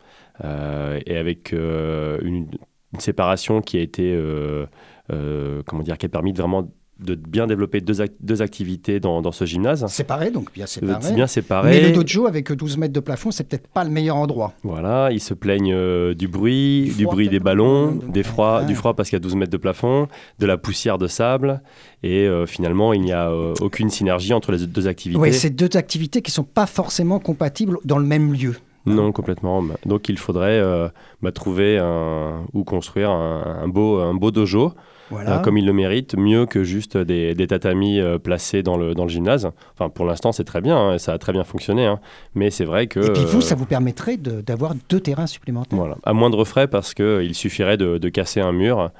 euh, 0.44 0.98
et 1.06 1.16
avec 1.16 1.52
euh, 1.52 2.18
une, 2.22 2.46
une 2.92 3.00
séparation 3.00 3.60
qui 3.60 3.76
a 3.78 3.80
été 3.80 4.12
euh, 4.14 4.66
euh, 5.12 5.62
comment 5.66 5.82
dire 5.82 5.98
qui 5.98 6.06
a 6.06 6.08
permis 6.08 6.32
de 6.32 6.38
vraiment 6.40 6.68
de 6.98 7.14
bien 7.14 7.46
développer 7.46 7.80
deux, 7.80 8.02
ac- 8.02 8.12
deux 8.20 8.42
activités 8.42 9.00
dans, 9.00 9.22
dans 9.22 9.32
ce 9.32 9.46
gymnase. 9.46 9.86
Séparés, 9.86 10.30
donc 10.30 10.52
bien 10.52 10.64
Euh, 10.64 10.66
séparés. 10.66 11.14
bien 11.14 11.26
séparés. 11.26 11.70
Mais 11.70 11.80
le 11.80 11.92
dojo 11.92 12.26
avec 12.26 12.52
12 12.52 12.76
mètres 12.76 12.92
de 12.92 13.00
plafond, 13.00 13.30
c'est 13.30 13.44
peut-être 13.48 13.68
pas 13.68 13.84
le 13.84 13.90
meilleur 13.90 14.16
endroit. 14.16 14.52
Voilà, 14.64 15.08
ils 15.10 15.20
se 15.20 15.32
plaignent 15.32 15.72
euh, 15.72 16.12
du 16.12 16.28
bruit, 16.28 16.88
Du 16.90 16.96
du, 16.96 17.02
froid, 17.04 17.14
bruit 17.14 17.30
des 17.30 17.40
ballons, 17.40 17.92
des 18.06 18.22
froids, 18.22 18.64
du 18.64 18.74
froid 18.74 18.92
parce 18.94 19.08
qu'il 19.08 19.16
y 19.16 19.20
a 19.20 19.20
12 19.22 19.34
mètres 19.36 19.50
de 19.50 19.56
plafond, 19.56 20.08
de 20.40 20.44
la 20.46 20.58
poussière 20.58 20.98
de 20.98 21.06
sable, 21.06 21.62
et 22.02 22.26
euh, 22.28 22.44
finalement 22.44 22.92
il 22.92 23.00
n'y 23.00 23.12
a 23.14 23.30
euh, 23.30 23.54
aucune 23.62 23.88
synergie 23.88 24.34
entre 24.34 24.52
les 24.52 24.66
deux 24.66 24.86
activités. 24.86 25.18
Oui, 25.18 25.32
c'est 25.32 25.48
deux 25.48 25.74
activités 25.78 26.20
qui 26.20 26.30
sont 26.30 26.44
pas 26.44 26.66
forcément 26.66 27.18
compatibles 27.18 27.78
dans 27.86 27.96
le 27.98 28.04
même 28.04 28.34
lieu. 28.34 28.56
Non, 28.86 29.12
complètement. 29.12 29.62
Donc 29.86 30.08
il 30.08 30.18
faudrait 30.18 30.58
euh, 30.58 30.88
bah, 31.22 31.32
trouver 31.32 31.78
un, 31.78 32.44
ou 32.54 32.64
construire 32.64 33.10
un, 33.10 33.58
un 33.62 33.68
beau, 33.68 33.98
un 33.98 34.14
beau 34.14 34.30
dojo, 34.30 34.72
Voilà. 35.10 35.36
euh, 35.36 35.38
comme 35.40 35.58
il 35.58 35.66
le 35.66 35.72
mérite, 35.74 36.16
mieux 36.16 36.46
que 36.46 36.64
juste 36.64 36.96
des, 36.96 37.34
des 37.34 37.46
tatamis 37.46 38.00
euh, 38.00 38.18
placés 38.18 38.62
dans 38.62 38.76
le, 38.78 38.94
dans 38.94 39.04
le 39.04 39.10
gymnase. 39.10 39.50
Enfin, 39.74 39.90
pour 39.90 40.06
l'instant, 40.06 40.32
c'est 40.32 40.44
très 40.44 40.60
bien, 40.62 40.78
hein, 40.78 40.98
ça 40.98 41.12
a 41.12 41.18
très 41.18 41.32
bien 41.32 41.44
fonctionné, 41.44 41.84
hein. 41.84 42.00
mais 42.34 42.50
c'est 42.50 42.64
vrai 42.64 42.86
que... 42.86 43.00
Et 43.00 43.12
puis 43.12 43.24
vous, 43.26 43.42
ça 43.42 43.54
vous 43.54 43.66
permettrait 43.66 44.16
de- 44.16 44.40
d'avoir 44.40 44.72
deux 44.88 45.00
terrains 45.00 45.26
supplémentaires. 45.26 45.78
Voilà, 45.78 45.96
à 46.04 46.12
moindre 46.14 46.44
frais 46.44 46.66
parce 46.66 46.94
qu'il 46.94 47.34
suffirait 47.34 47.76
de, 47.76 47.98
de 47.98 48.08
casser 48.08 48.40
un 48.40 48.52
mur 48.52 48.90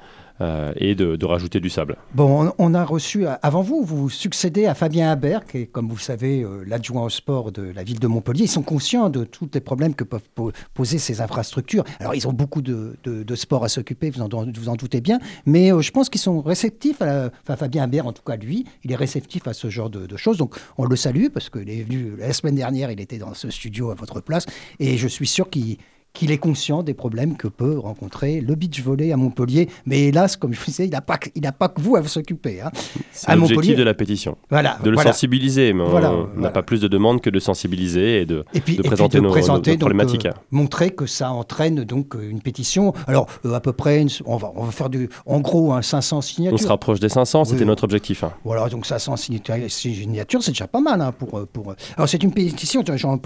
euh, 0.41 0.73
et 0.75 0.95
de, 0.95 1.25
rajouter 1.25 1.59
du 1.59 1.69
sable. 1.69 1.97
Bon, 2.15 2.51
on, 2.57 2.73
a 2.73 2.83
reçu, 2.83 3.27
euh, 3.27 3.35
avant 3.41 3.61
vous, 3.61 3.83
vous 3.83 4.09
succédez 4.09 4.65
à 4.65 4.73
Fabien 4.73 5.11
Habert, 5.11 5.45
qui 5.45 5.59
est, 5.59 5.65
comme 5.67 5.87
vous 5.87 5.95
le 5.95 6.01
savez, 6.01 6.41
euh, 6.41 6.63
l'adjoint 6.65 7.03
au 7.03 7.09
sport 7.09 7.51
de 7.51 7.61
la 7.61 7.83
ville 7.83 7.99
de 7.99 8.07
Montpellier. 8.07 8.45
Ils 8.45 8.49
sont 8.49 8.63
conscients 8.63 9.09
de 9.09 9.23
tous 9.23 9.47
les 9.53 9.61
problèmes 9.61 9.93
que 9.93 10.03
peuvent 10.03 10.27
po- 10.33 10.51
poser 10.73 10.97
ces 10.97 11.21
infrastructures. 11.21 11.83
Alors, 11.99 12.15
ils 12.15 12.27
ont 12.27 12.33
beaucoup 12.33 12.61
de, 12.61 12.97
de, 13.03 13.35
sports 13.35 13.63
à 13.63 13.69
s'occuper, 13.69 14.09
vous 14.09 14.21
en, 14.21 14.29
vous 14.29 14.69
en 14.69 14.75
doutez 14.75 14.99
bien, 14.99 15.19
mais 15.45 15.69
je 15.79 15.91
pense 15.91 16.09
qu'ils 16.09 16.21
sont 16.21 16.41
réceptifs, 16.41 17.01
à 17.01 17.29
enfin 17.43 17.55
Fabien 17.55 17.83
Habert, 17.83 18.07
en 18.07 18.13
tout 18.13 18.23
cas 18.23 18.35
lui, 18.35 18.65
il 18.83 18.91
est 18.91 18.95
réceptif 18.95 19.47
à 19.47 19.53
ce 19.53 19.69
genre 19.69 19.89
de 19.89 20.17
choses. 20.17 20.37
Donc, 20.37 20.55
on 20.77 20.85
le 20.85 20.95
salue, 20.95 21.27
parce 21.33 21.49
qu'il 21.49 21.69
est 21.69 21.83
venu 21.83 22.15
la 22.17 22.33
semaine 22.33 22.55
dernière, 22.55 22.91
il 22.91 22.99
était 22.99 23.17
dans 23.17 23.33
ce 23.33 23.49
studio 23.49 23.91
à 23.91 23.95
votre 23.95 24.21
place, 24.21 24.45
et 24.79 24.97
je 24.97 25.07
suis 25.07 25.27
sûr 25.27 25.49
qu'il 25.49 25.77
qu'il 26.13 26.31
est 26.31 26.37
conscient 26.37 26.83
des 26.83 26.93
problèmes 26.93 27.37
que 27.37 27.47
peut 27.47 27.79
rencontrer 27.79 28.41
le 28.41 28.55
beach 28.55 28.81
volley 28.81 29.11
à 29.13 29.17
Montpellier. 29.17 29.69
Mais 29.85 30.01
hélas, 30.03 30.35
comme 30.35 30.53
je 30.53 30.59
vous 30.59 30.65
disais, 30.65 30.85
il 30.85 30.91
n'a 30.91 31.01
pas, 31.01 31.17
il 31.35 31.41
pas 31.57 31.69
que 31.69 31.81
vous 31.81 31.95
à 31.95 32.01
vous 32.01 32.07
s'occuper. 32.09 32.61
hein. 32.61 32.69
C'est 33.13 33.33
l'objectif 33.35 33.77
de 33.77 33.83
la 33.83 33.93
pétition. 33.93 34.37
Voilà. 34.49 34.77
De 34.83 34.89
le 34.89 34.95
voilà. 34.95 35.13
sensibiliser, 35.13 35.73
mais 35.73 35.83
on 35.83 36.27
n'a 36.39 36.49
pas 36.49 36.63
plus 36.63 36.81
de 36.81 36.87
demandes 36.87 37.21
que 37.21 37.29
de 37.29 37.39
sensibiliser 37.39 38.21
et 38.21 38.25
de, 38.25 38.43
Et 38.53 38.59
puis, 38.61 38.75
de 38.75 38.79
et 38.79 38.83
puis 38.83 38.89
présenter 38.89 39.17
de 39.17 39.21
nos, 39.23 39.29
nos- 39.29 39.33
présenter, 39.33 39.71
nos 39.71 39.77
donc, 39.77 39.79
problématiques. 39.89 40.25
euh, 40.25 40.31
montrer 40.51 40.89
que 40.91 41.05
ça 41.05 41.31
entraîne 41.31 41.83
donc 41.83 42.15
euh, 42.15 42.29
une 42.29 42.41
pétition. 42.41 42.93
Alors, 43.07 43.27
euh, 43.45 43.53
à 43.53 43.61
peu 43.61 43.71
près, 43.73 44.01
une- 44.01 44.09
on 44.25 44.37
va, 44.37 44.51
on 44.55 44.63
va 44.65 44.71
faire 44.71 44.89
du, 44.89 45.09
en 45.25 45.39
gros, 45.39 45.71
un 45.73 45.81
500 45.81 46.17
on 46.17 46.21
signatures. 46.21 46.59
se 46.59 46.67
rapproche 46.67 46.99
des 46.99 47.09
500, 47.09 47.45
c'était 47.45 47.61
Oui. 47.61 47.65
notre 47.67 47.83
objectif. 47.85 48.23
hein. 48.23 48.33
Voilà, 48.43 48.67
donc 48.69 48.85
500 48.85 49.15
signatures, 49.15 49.55
c'est 49.69 50.51
déjà 50.51 50.67
pas 50.67 50.81
mal. 50.81 51.01
hein, 51.01 51.11
pour, 51.17 51.47
pour... 51.47 51.73
Alors, 51.95 52.09
c'est 52.09 52.21
une 52.23 52.33
pétition, 52.33 52.83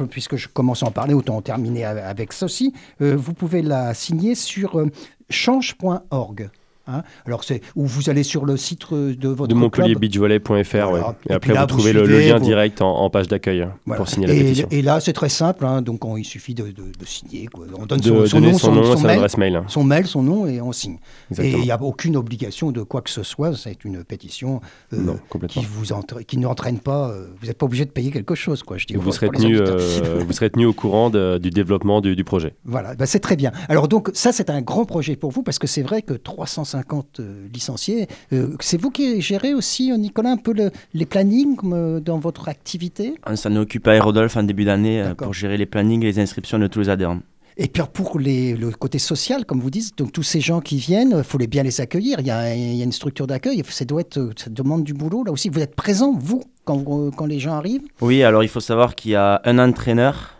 puisque 0.10 0.36
je 0.36 0.48
commence 0.48 0.84
à 0.84 0.88
en 0.88 0.92
parler, 0.92 1.13
autant 1.13 1.38
en 1.38 1.42
terminer 1.42 1.84
avec 1.86 2.32
ceci. 2.34 2.74
Euh, 3.01 3.15
vous 3.15 3.34
pouvez 3.34 3.62
la 3.62 3.94
signer 3.94 4.36
sur 4.36 4.79
euh, 4.79 4.89
change.org. 5.29 6.50
hein. 6.88 7.04
Alors, 7.25 7.44
c'est 7.44 7.62
où 7.75 7.86
vous 7.86 8.10
allez 8.10 8.24
sur 8.24 8.46
le 8.46 8.58
site 8.58 8.82
euh, 8.92 9.15
de 9.15 9.30
votre 9.30 9.50
De 9.50 9.56
montpellierbeachvolley.fr, 9.56 10.92
ouais. 10.92 11.01
Et 11.30 11.32
Et 11.32 11.36
après, 11.36 11.54
là, 11.54 11.62
vous 11.62 11.68
trouvez 11.68 11.94
le, 11.94 12.01
le 12.01 12.06
suivez, 12.08 12.30
lien 12.30 12.38
vous- 12.38 12.46
direct 12.46 12.82
en, 12.82 12.92
en 12.98 13.10
page 13.10 13.27
d'accueil 13.27 13.62
hein, 13.63 13.74
Voilà. 13.86 13.98
pour 14.00 14.08
signer 14.08 14.27
la 14.27 14.34
et, 14.34 14.39
pétition. 14.44 14.68
et 14.72 14.82
là, 14.82 15.00
c'est 15.00 15.13
très 15.13 15.30
simple. 15.30 15.65
hein, 15.65 15.82
donc, 15.82 16.06
on- 16.06 16.18
il 16.18 16.24
suffit 16.25 16.54
de, 16.54 16.63
de- 16.63 16.72
de 16.72 17.06
signer. 17.06 17.48
quoi. 17.48 17.65
On 17.77 17.86
donne 17.86 18.01
son, 18.01 18.13
nom, 18.13 18.25
son 18.27 18.39
nom, 18.42 18.54
son 18.84 18.98
son 18.98 19.04
mail, 19.08 19.18
adresse 19.18 19.38
mail. 19.38 19.62
son 19.68 19.84
mail, 19.84 20.08
son 20.08 20.24
nom, 20.24 20.46
et 20.48 20.62
on 20.62 20.72
signe. 20.72 20.98
Et 21.39 21.51
il 21.51 21.62
n'y 21.62 21.72
a 21.72 21.82
aucune 21.82 22.15
obligation 22.18 22.72
de 22.72 22.82
quoi 22.84 23.01
que 23.01 23.10
ce 23.10 23.24
soit. 23.24 23.56
C'est 23.56 23.84
une 23.86 24.04
pétition 24.04 24.62
euh, 24.94 24.98
Non, 24.98 25.20
qui 25.48 25.65
vous 25.65 25.94
entra- 25.94 26.24
qui 26.24 26.38
n'entraîne 26.38 26.80
pas. 26.80 27.10
euh, 27.10 27.27
vous 27.39 27.48
n'êtes 27.48 27.58
pas 27.58 27.65
obligé 27.65 27.86
de 27.86 27.92
payer 27.92 28.12
quelque 28.12 28.36
chose, 28.36 28.63
quoi. 28.63 28.77
Je 28.77 28.86
dis 28.86 28.96
Vous 28.96 29.01
pour- 29.01 29.13
serez, 29.13 29.27
pour 29.27 29.36
les 29.36 29.39
tenu, 29.42 29.60
auditeurs. 29.60 29.77
euh, 29.80 30.24
vous 30.25 30.34
serez 30.34 30.50
tenu 30.50 30.65
au 30.65 30.74
courant 30.74 31.10
de- 31.10 31.38
du 31.38 31.50
développement 31.50 32.01
du, 32.01 32.15
du 32.15 32.24
projet. 32.24 32.54
Voilà, 32.65 32.96
bah, 32.96 33.06
c'est 33.06 33.20
très 33.20 33.36
bien. 33.36 33.51
Alors 33.70 33.88
donc 33.88 34.10
ça 34.13 34.32
c'est 34.32 34.50
un 34.50 34.62
grand 34.62 34.86
projet 34.86 35.15
pour 35.15 35.32
vous 35.32 35.44
parce 35.44 35.60
que 35.60 35.68
c'est 35.68 35.82
vrai 35.82 36.01
que 36.01 36.13
350 36.13 36.75
euh, 37.20 37.48
licenciés, 37.53 38.08
euh, 38.34 38.55
c'est 38.60 38.79
vous 38.82 38.91
qui 38.91 39.22
gérez 39.22 39.53
aussi, 39.53 39.91
euh, 39.91 39.98
Nicolas, 39.98 40.32
un 40.32 40.38
peu 40.38 40.53
le- 40.53 40.72
les 40.94 41.05
plannings 41.05 41.58
dans 42.01 42.20
votre 42.20 42.50
activité? 42.50 43.15
On 43.27 43.36
s'en 43.36 43.53
est 43.53 43.58
occupé 43.58 43.91
à 43.91 44.01
Rodolphe 44.03 44.38
en 44.38 44.44
début 44.44 44.65
d'année 44.65 45.03
pour 45.17 45.34
gérer 45.34 45.58
les 45.58 45.65
plannings 45.65 46.01
et 46.03 46.08
les 46.08 46.20
inscriptions 46.20 46.60
de 46.60 46.67
tous 46.67 46.79
les 46.79 46.89
adhérents. 46.89 47.20
Et 47.58 47.67
puis 47.70 47.82
pour 47.94 48.20
les, 48.20 48.53
le 48.58 48.72
côté 48.72 49.00
social, 49.00 49.46
comme 49.46 49.62
vous 49.62 49.70
dites, 49.70 49.98
donc 49.98 50.12
tous 50.12 50.24
ces 50.24 50.41
gens 50.41 50.60
qui 50.60 50.75
viennent, 50.75 51.15
il 51.17 51.24
faut 51.24 51.38
les 51.38 51.48
bien 51.48 51.63
les 51.63 51.79
accueillir. 51.79 52.20
Il 52.20 52.27
y 52.27 52.32
a, 52.32 52.53
il 52.53 52.75
y 52.75 52.82
a 52.82 52.84
une 52.84 52.91
structure 52.91 53.27
d'accueil. 53.27 53.63
Ça 53.70 53.86
doit 53.86 54.01
être, 54.01 54.32
ça 54.36 54.50
demande 54.50 54.84
du 54.84 54.94
boulot 54.94 55.24
là 55.24 55.32
aussi. 55.32 55.48
Vous 55.48 55.62
êtes 55.62 55.74
présent 55.74 56.12
vous 56.12 56.44
quand, 56.65 56.75
vous- 56.84 57.12
quand 57.12 57.25
les 57.25 57.39
gens 57.39 57.53
arrivent? 57.53 57.84
Oui, 58.01 58.24
alors 58.24 58.44
il 58.44 58.50
faut 58.50 58.60
savoir 58.60 58.94
qu'il 58.94 59.12
y 59.12 59.15
a 59.15 59.41
un 59.46 59.58
entraîneur. 59.58 60.34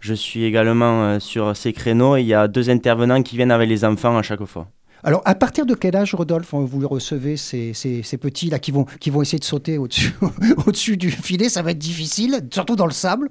Je 0.00 0.12
suis 0.12 0.44
également 0.44 1.18
sur 1.18 1.56
ces 1.56 1.72
créneaux 1.72 2.14
et 2.18 2.20
il 2.20 2.26
y 2.26 2.34
a 2.34 2.46
deux 2.46 2.68
intervenants 2.68 3.22
qui 3.22 3.36
viennent 3.36 3.50
avec 3.50 3.70
les 3.70 3.82
enfants 3.86 4.18
à 4.18 4.22
chaque 4.22 4.44
fois. 4.44 4.68
Alors, 5.04 5.22
à 5.26 5.34
partir 5.34 5.66
de 5.66 5.74
quel 5.74 5.94
âge, 5.96 6.14
Rodolphe, 6.14 6.54
vous 6.54 6.88
recevez, 6.88 7.36
ces, 7.36 7.74
ces, 7.74 8.02
ces 8.02 8.16
petits 8.16 8.48
là 8.50 8.58
qui 8.58 8.70
vont, 8.70 8.86
qui 9.00 9.10
vont 9.10 9.20
essayer 9.22 9.38
de 9.38 9.44
sauter 9.44 9.76
au-dessus 9.78 10.14
au-dessus 10.66 10.96
du 10.96 11.10
filet? 11.10 11.48
Ça 11.48 11.62
va 11.62 11.72
être 11.72 11.78
difficile, 11.78 12.40
surtout 12.52 12.74
dans 12.76 12.86
le 12.86 12.92
sable. 12.92 13.28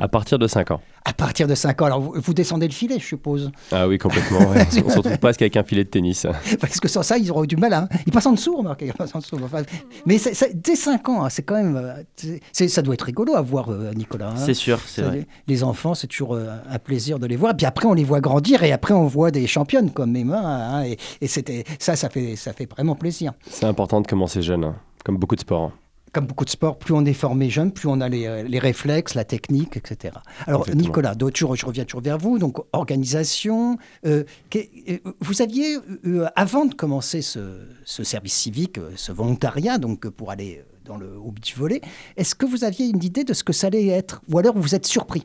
À 0.00 0.08
partir 0.08 0.38
de 0.38 0.46
5 0.48 0.72
ans. 0.72 0.80
À 1.06 1.12
partir 1.12 1.46
de 1.46 1.54
5 1.54 1.82
ans, 1.82 1.84
alors 1.84 2.00
vous, 2.00 2.14
vous 2.16 2.34
descendez 2.34 2.66
le 2.66 2.72
filet, 2.72 2.98
je 2.98 3.04
suppose. 3.04 3.52
Ah 3.70 3.86
oui, 3.86 3.98
complètement. 3.98 4.38
ouais. 4.50 4.66
On 4.84 4.90
se 4.90 4.96
retrouve 4.98 5.18
presque 5.18 5.42
avec 5.42 5.56
un 5.56 5.62
filet 5.62 5.84
de 5.84 5.88
tennis. 5.90 6.26
Parce 6.60 6.80
que 6.80 6.88
sans 6.88 7.02
ça, 7.02 7.18
ils 7.18 7.30
auront 7.30 7.44
eu 7.44 7.46
du 7.46 7.56
mal. 7.56 7.74
Hein. 7.74 7.88
Ils 8.06 8.12
passent 8.12 8.26
en 8.26 8.32
dessous, 8.32 8.56
remarquez. 8.56 8.86
Ils 8.86 8.92
passent 8.94 9.14
en 9.14 9.18
dessous. 9.20 9.38
Enfin, 9.44 9.62
mais 10.06 10.16
dès 10.54 10.74
5 10.76 11.08
ans, 11.10 11.24
hein, 11.24 11.28
c'est 11.30 11.42
quand 11.42 11.56
même. 11.62 11.76
euh, 11.76 12.36
ça 12.52 12.82
doit 12.82 12.94
être 12.94 13.02
rigolo 13.02 13.34
à 13.36 13.42
voir, 13.42 13.68
euh, 13.70 13.92
Nicolas. 13.94 14.30
hein. 14.30 14.36
C'est 14.36 14.54
sûr, 14.54 14.80
c'est 14.86 15.02
vrai. 15.02 15.26
Les, 15.46 15.54
les 15.54 15.62
enfants, 15.62 15.94
c'est 15.94 16.06
toujours 16.06 16.34
euh, 16.34 16.56
un 16.68 16.78
plaisir 16.78 17.18
de 17.18 17.26
les 17.26 17.36
voir. 17.36 17.54
Puis 17.56 17.66
après, 17.66 17.86
on 17.86 17.94
les 17.94 18.04
voit 18.04 18.20
grandir 18.20 18.62
et 18.64 18.72
après, 18.72 18.94
on 18.94 19.06
voit 19.06 19.30
des 19.30 19.46
championnes 19.46 19.90
comme 19.90 20.10
mains. 20.24 20.42
hein, 20.42 20.84
et 20.84 20.96
et 21.20 21.26
c'était 21.26 21.64
ça, 21.78 21.96
ça 21.96 22.08
fait, 22.08 22.36
ça 22.36 22.52
fait 22.52 22.68
vraiment 22.70 22.94
plaisir. 22.94 23.32
C'est 23.48 23.66
important 23.66 24.00
de 24.00 24.06
commencer 24.06 24.42
jeune, 24.42 24.64
hein, 24.64 24.76
comme 25.04 25.16
beaucoup 25.16 25.36
de 25.36 25.40
sports. 25.40 25.62
hein. 25.62 25.72
Comme 26.12 26.26
beaucoup 26.26 26.44
de 26.44 26.50
sports, 26.50 26.78
plus 26.78 26.94
on 26.94 27.04
est 27.06 27.12
formé 27.12 27.50
jeune, 27.50 27.72
plus 27.72 27.88
on 27.88 28.00
a 28.00 28.08
les, 28.08 28.26
euh, 28.26 28.44
les 28.44 28.60
réflexes, 28.60 29.14
la 29.14 29.24
technique, 29.24 29.76
etc. 29.76 30.14
Alors, 30.46 30.60
Exactement. 30.60 30.82
Nicolas, 30.86 31.14
d'autres 31.16 31.36
je 31.56 31.66
reviens 31.66 31.84
toujours 31.84 32.02
vers 32.02 32.18
vous. 32.18 32.38
Donc, 32.38 32.58
organisation. 32.72 33.78
euh, 34.06 34.22
euh, 34.54 34.98
vous 35.20 35.42
aviez, 35.42 35.76
euh, 36.06 36.26
avant 36.36 36.66
de 36.66 36.74
commencer 36.74 37.20
ce, 37.20 37.40
ce 37.84 38.04
service 38.04 38.34
civique, 38.34 38.78
ce 38.94 39.10
volontariat, 39.10 39.78
donc 39.78 40.08
pour 40.08 40.30
aller 40.30 40.62
dans 40.84 40.96
le 40.96 41.16
au 41.18 41.32
beach 41.32 41.56
volley, 41.56 41.80
est-ce 42.16 42.34
que 42.36 42.46
vous 42.46 42.62
aviez 42.62 42.86
une 42.86 43.02
idée 43.02 43.24
de 43.24 43.32
ce 43.32 43.42
que 43.42 43.52
ça 43.52 43.66
allait 43.66 43.88
être? 43.88 44.22
Ou 44.30 44.38
alors 44.38 44.56
vous 44.56 44.74
êtes 44.76 44.86
surpris? 44.86 45.24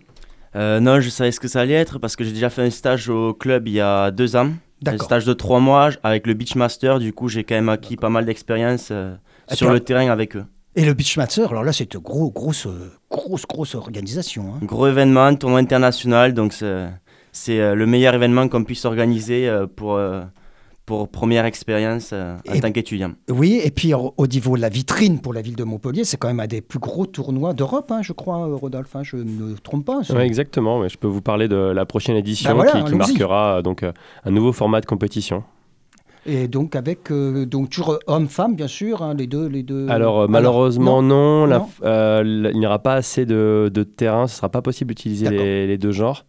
Euh, 0.55 0.79
non, 0.79 1.00
je 1.01 1.09
savais 1.09 1.31
ce 1.31 1.39
que 1.39 1.48
ça 1.48 1.59
allait 1.62 1.74
être 1.75 2.00
parce 2.00 2.15
que 2.15 2.24
j'ai 2.24 2.31
déjà 2.31 2.50
fait 2.50 2.63
un 2.63 2.69
stage 2.71 3.09
au 3.09 3.33
club 3.36 3.67
il 3.67 3.74
y 3.75 3.79
a 3.81 4.09
deux 4.09 4.36
ans. 4.36 4.50
Un 4.86 4.98
stage 4.98 5.25
de 5.25 5.33
trois 5.33 5.59
mois 5.59 5.89
avec 6.03 6.25
le 6.25 6.33
Beachmaster. 6.33 7.00
Du 7.00 7.13
coup, 7.13 7.27
j'ai 7.27 7.43
quand 7.43 7.55
même 7.55 7.69
acquis 7.69 7.98
pas 7.98 8.09
mal 8.09 8.25
d'expérience 8.25 8.89
euh, 8.91 9.15
sur 9.51 9.71
le 9.71 9.79
terrain 9.79 10.09
avec 10.09 10.36
eux. 10.36 10.45
Et 10.75 10.86
le 10.86 10.93
Beachmaster, 10.93 11.50
alors 11.51 11.63
là, 11.63 11.74
c'est 11.74 11.93
une 11.93 12.00
gros, 12.00 12.31
grosse, 12.31 12.67
grosse, 13.09 13.45
grosse 13.45 13.75
organisation. 13.75 14.53
hein. 14.53 14.59
Gros 14.63 14.88
événement, 14.88 15.36
tournoi 15.36 15.59
international. 15.59 16.33
Donc, 16.33 16.53
c'est 16.53 17.59
euh, 17.59 17.75
le 17.75 17.86
meilleur 17.86 18.13
événement 18.13 18.48
qu'on 18.48 18.63
puisse 18.63 18.86
organiser 18.86 19.50
euh, 19.50 19.67
pour, 19.67 20.00
pour 20.89 21.08
première 21.08 21.46
expérience 21.46 22.10
euh, 22.13 22.36
en 22.50 22.53
Et- 22.55 22.60
tant 22.62 22.72
qu'étudiant. 22.72 23.12
Oui, 23.29 23.62
et 23.63 23.69
puis 23.69 23.93
au 23.93 24.13
au 24.17 24.25
niveau 24.25 24.58
de 24.58 24.62
la 24.62 24.69
vitrine 24.69 25.19
pour 25.19 25.34
la 25.34 25.41
ville 25.43 25.55
de 25.55 25.63
Montpellier, 25.63 26.03
c'est 26.03 26.17
quand 26.17 26.27
même 26.29 26.39
un 26.39 26.48
des 26.48 26.62
plus 26.62 26.79
gros 26.79 27.05
tournois 27.05 27.53
d'Europe, 27.53 27.91
hein, 27.91 28.01
je 28.01 28.12
crois, 28.13 28.39
euh, 28.48 28.55
Rodolphe. 28.55 28.96
hein, 28.96 29.03
je 29.03 29.17
ne 29.17 29.24
me 29.24 29.55
trompe 29.55 29.86
pas. 29.86 30.00
Ouais, 30.10 30.25
exactement. 30.25 30.79
ouais. 30.79 30.89
Je 30.89 30.98
peux 30.98 31.08
vous 31.08 31.22
parler 31.22 31.48
de 31.48 31.55
la 31.55 31.86
prochaine 31.86 32.15
édition 32.15 32.50
Bah 32.50 32.55
voilà, 32.55 32.81
qui, 32.81 32.96
marquera 32.96 33.58
euh, 33.58 33.62
donc, 33.62 33.84
euh, 33.84 33.91
un 34.25 34.31
nouveau 34.31 34.51
format 34.51 34.81
de 34.81 34.88
compétition. 34.88 35.43
Et 36.25 36.48
donc 36.48 36.75
avec 36.75 37.12
euh, 37.12 37.46
donc 37.46 37.69
toujours 37.69 37.98
homme-femme, 38.08 38.55
bien 38.55 38.67
sûr, 38.67 39.01
hein, 39.03 39.13
les 39.13 39.25
deux, 39.27 39.48
les 39.48 39.63
deux. 39.63 39.88
Alors 39.89 40.15
euh, 40.15 40.17
Alors, 40.24 40.29
malheureusement 40.29 41.01
non, 41.01 41.46
la- 41.46 41.60
Non. 41.60 41.67
euh, 41.84 42.22
l- 42.22 42.51
il 42.53 42.60
n'y 42.60 42.65
aura 42.65 42.79
pas 42.79 42.96
assez 42.96 43.25
de, 43.25 43.72
de 43.74 43.84
terrain, 43.84 44.27
ce 44.27 44.36
sera 44.38 44.50
pas 44.50 44.62
possible 44.62 44.89
d'utiliser 44.89 45.29
les, 45.29 45.65
les 45.67 45.77
deux 45.77 45.91
genres, 45.93 46.25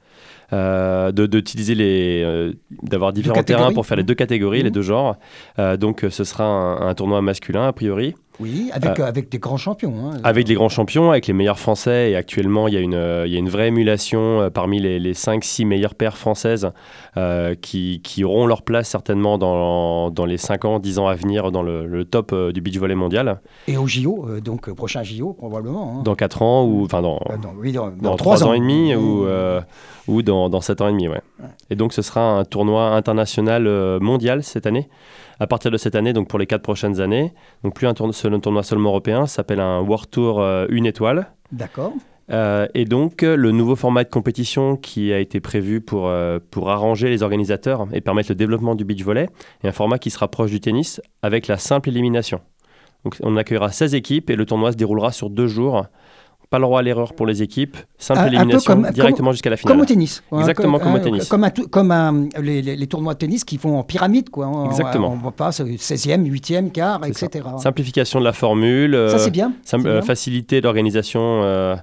d'utiliser 0.52 1.74
les, 1.74 2.22
euh, 2.24 2.52
d'avoir 2.82 3.12
différents 3.12 3.42
terrains 3.42 3.72
pour 3.72 3.86
faire 3.86 3.96
les 3.96 4.02
deux 4.02 4.14
catégories, 4.14 4.58
les 4.62 4.70
Mhm. 4.70 4.74
deux 4.74 4.82
genres. 4.82 5.16
Euh, 5.58 5.76
donc 5.76 6.04
euh, 6.04 6.10
ce 6.10 6.24
sera 6.24 6.44
un, 6.44 6.88
un 6.88 6.94
tournoi 6.94 7.22
masculin 7.22 7.66
a 7.68 7.72
priori, 7.72 8.14
Oui, 8.40 8.70
avec, 8.72 8.98
euh, 8.98 9.04
avec 9.06 9.28
des 9.30 9.38
grands 9.38 9.56
champions. 9.58 9.92
hein. 10.12 10.18
avec 10.24 10.48
les 10.48 10.54
grands 10.54 10.68
champions, 10.70 11.10
avec 11.10 11.26
les 11.26 11.32
meilleurs 11.34 11.58
français. 11.58 12.10
Et 12.12 12.16
actuellement 12.16 12.68
il 12.68 12.74
y 12.74 12.76
a 12.76 12.80
une, 12.80 12.94
euh, 12.94 13.26
il 13.26 13.32
y 13.32 13.36
a 13.36 13.38
une 13.38 13.48
vraie 13.50 13.68
émulation 13.68 14.40
euh, 14.40 14.50
parmi 14.50 14.80
les, 14.80 14.98
les 14.98 15.12
5-6 15.14 15.66
meilleures 15.66 15.94
paires 15.94 16.16
françaises 16.16 16.70
euh, 17.16 17.54
qui, 17.54 18.00
qui 18.02 18.24
auront 18.24 18.46
leur 18.46 18.62
place 18.62 18.88
certainement 18.88 19.36
dans, 19.38 20.10
dans 20.10 20.24
les 20.24 20.38
5 20.38 20.64
ans, 20.64 20.78
10 20.78 20.98
ans 20.98 21.06
à 21.06 21.14
venir 21.14 21.52
dans 21.52 21.62
le, 21.62 21.86
le 21.86 22.04
top 22.04 22.32
euh, 22.32 22.50
du 22.52 22.60
beach 22.60 22.78
volley 22.78 22.94
mondial. 22.94 23.40
Et 23.68 23.76
au 23.76 23.86
JO, 23.86 24.26
euh, 24.28 24.40
donc 24.40 24.68
euh, 24.68 24.74
prochain 24.74 25.02
JO 25.02 25.34
probablement. 25.34 25.98
hein. 25.98 26.02
Dans 26.02 26.14
4 26.14 26.42
ans 26.42 26.64
ou 26.64 26.84
enfin 26.84 27.02
dans, 27.02 27.20
Euh, 27.30 27.36
dans- 27.36 27.54
oui, 27.58 27.72
dans, 27.72 27.88
dans 27.90 28.16
trois 28.16 28.36
3 28.36 28.48
ans. 28.48 28.54
et 28.54 28.58
demi 28.60 28.94
Mmh. 28.94 28.96
ou, 28.98 29.24
euh, 29.26 29.60
ou 30.08 30.22
dans, 30.22 30.48
dans 30.48 30.60
7 30.62 30.80
ans 30.80 30.88
et 30.88 30.92
demi, 30.92 31.08
ouais. 31.08 31.20
Et 31.70 31.76
donc 31.76 31.92
ce 31.92 32.00
sera 32.02 32.22
un 32.38 32.44
tournoi 32.44 32.94
international 32.96 33.66
euh, 33.66 34.00
mondial 34.00 34.42
cette 34.42 34.66
année. 34.66 34.88
À 35.40 35.46
partir 35.46 35.70
de 35.70 35.76
cette 35.78 35.94
année, 35.94 36.12
donc 36.12 36.28
pour 36.28 36.38
les 36.38 36.46
4 36.46 36.60
prochaines 36.62 37.00
années, 37.00 37.32
donc 37.64 37.74
plus 37.74 37.86
un 37.86 37.94
tournoi, 37.94 38.12
seul- 38.12 38.34
un 38.34 38.40
tournoi 38.40 38.62
seulement 38.62 38.90
européen, 38.90 39.26
ça 39.26 39.36
s'appelle 39.36 39.60
un 39.60 39.80
World 39.80 40.10
Tour 40.10 40.40
euh, 40.40 40.66
une 40.68 40.84
étoile. 40.86 41.32
D'accord. 41.50 41.92
Euh, 42.30 42.68
et 42.74 42.84
donc 42.84 43.22
euh, 43.24 43.34
le 43.36 43.50
nouveau 43.50 43.74
format 43.74 44.04
de 44.04 44.08
compétition 44.10 44.76
qui 44.76 45.12
a 45.12 45.18
été 45.18 45.40
prévu 45.40 45.80
pour, 45.80 46.06
euh, 46.08 46.38
pour 46.50 46.70
arranger 46.70 47.08
les 47.08 47.22
organisateurs 47.24 47.88
et 47.92 48.00
permettre 48.00 48.28
le 48.30 48.36
développement 48.36 48.74
du 48.76 48.84
beach 48.84 49.02
volley, 49.02 49.28
est 49.64 49.68
un 49.68 49.72
format 49.72 49.98
qui 49.98 50.10
se 50.10 50.18
rapproche 50.18 50.50
du 50.50 50.60
tennis 50.60 51.00
avec 51.22 51.48
la 51.48 51.56
simple 51.56 51.88
élimination. 51.88 52.40
Donc 53.04 53.16
on 53.22 53.36
accueillera 53.38 53.72
16 53.72 53.94
équipes 53.94 54.28
et 54.30 54.36
le 54.36 54.44
tournoi 54.44 54.72
se 54.72 54.76
déroulera 54.76 55.10
sur 55.10 55.30
deux 55.30 55.46
jours. 55.48 55.86
Pas 56.50 56.58
le 56.58 56.64
droit 56.64 56.80
à 56.80 56.82
l'erreur 56.82 57.14
pour 57.14 57.26
les 57.26 57.42
équipes, 57.44 57.76
simple 57.96 58.18
Un- 58.18 58.22
un 58.24 58.28
peu 58.28 58.34
élimination 58.34 58.72
comme- 58.74 58.90
directement 58.90 59.30
jusqu'à 59.30 59.50
la 59.50 59.56
finale. 59.56 59.72
Comme 59.72 59.82
au 59.82 59.86
tennis. 59.86 60.20
quoi, 60.28 60.38
hein, 60.38 60.40
Exactement 60.40 60.78
comme 60.80 60.94
au 60.94 60.96
hein, 60.96 61.00
tennis. 61.00 61.28
Comme, 61.28 61.90
un 61.92 62.28
les, 62.42 62.60
les- 62.60 62.74
les 62.76 62.86
tournois 62.88 63.14
de 63.14 63.18
tennis 63.20 63.44
qui 63.44 63.56
font 63.56 63.78
en 63.78 63.84
pyramide. 63.84 64.30
Quoi. 64.30 64.48
On- 64.48 64.66
Exactement. 64.68 65.16
On, 65.22 65.28
on 65.28 65.30
passe 65.30 65.62
16e, 65.78 66.26
8e, 66.26 66.72
quart, 66.72 66.98
C'est 67.04 67.12
ça. 67.16 67.26
etc. 67.26 67.44
Simplification 67.58 68.18
de 68.18 68.24
la 68.24 68.32
formule, 68.32 68.96
euh, 68.96 69.10
Ça, 69.10 69.18
c'est 69.20 69.30
bien. 69.30 69.52
sim- 69.62 69.78
c'est 69.82 69.86
euh, 69.88 69.92
bien. 69.98 70.02
faciliter 70.02 70.60
l'organisation 70.60 71.20
euh, 71.44 71.76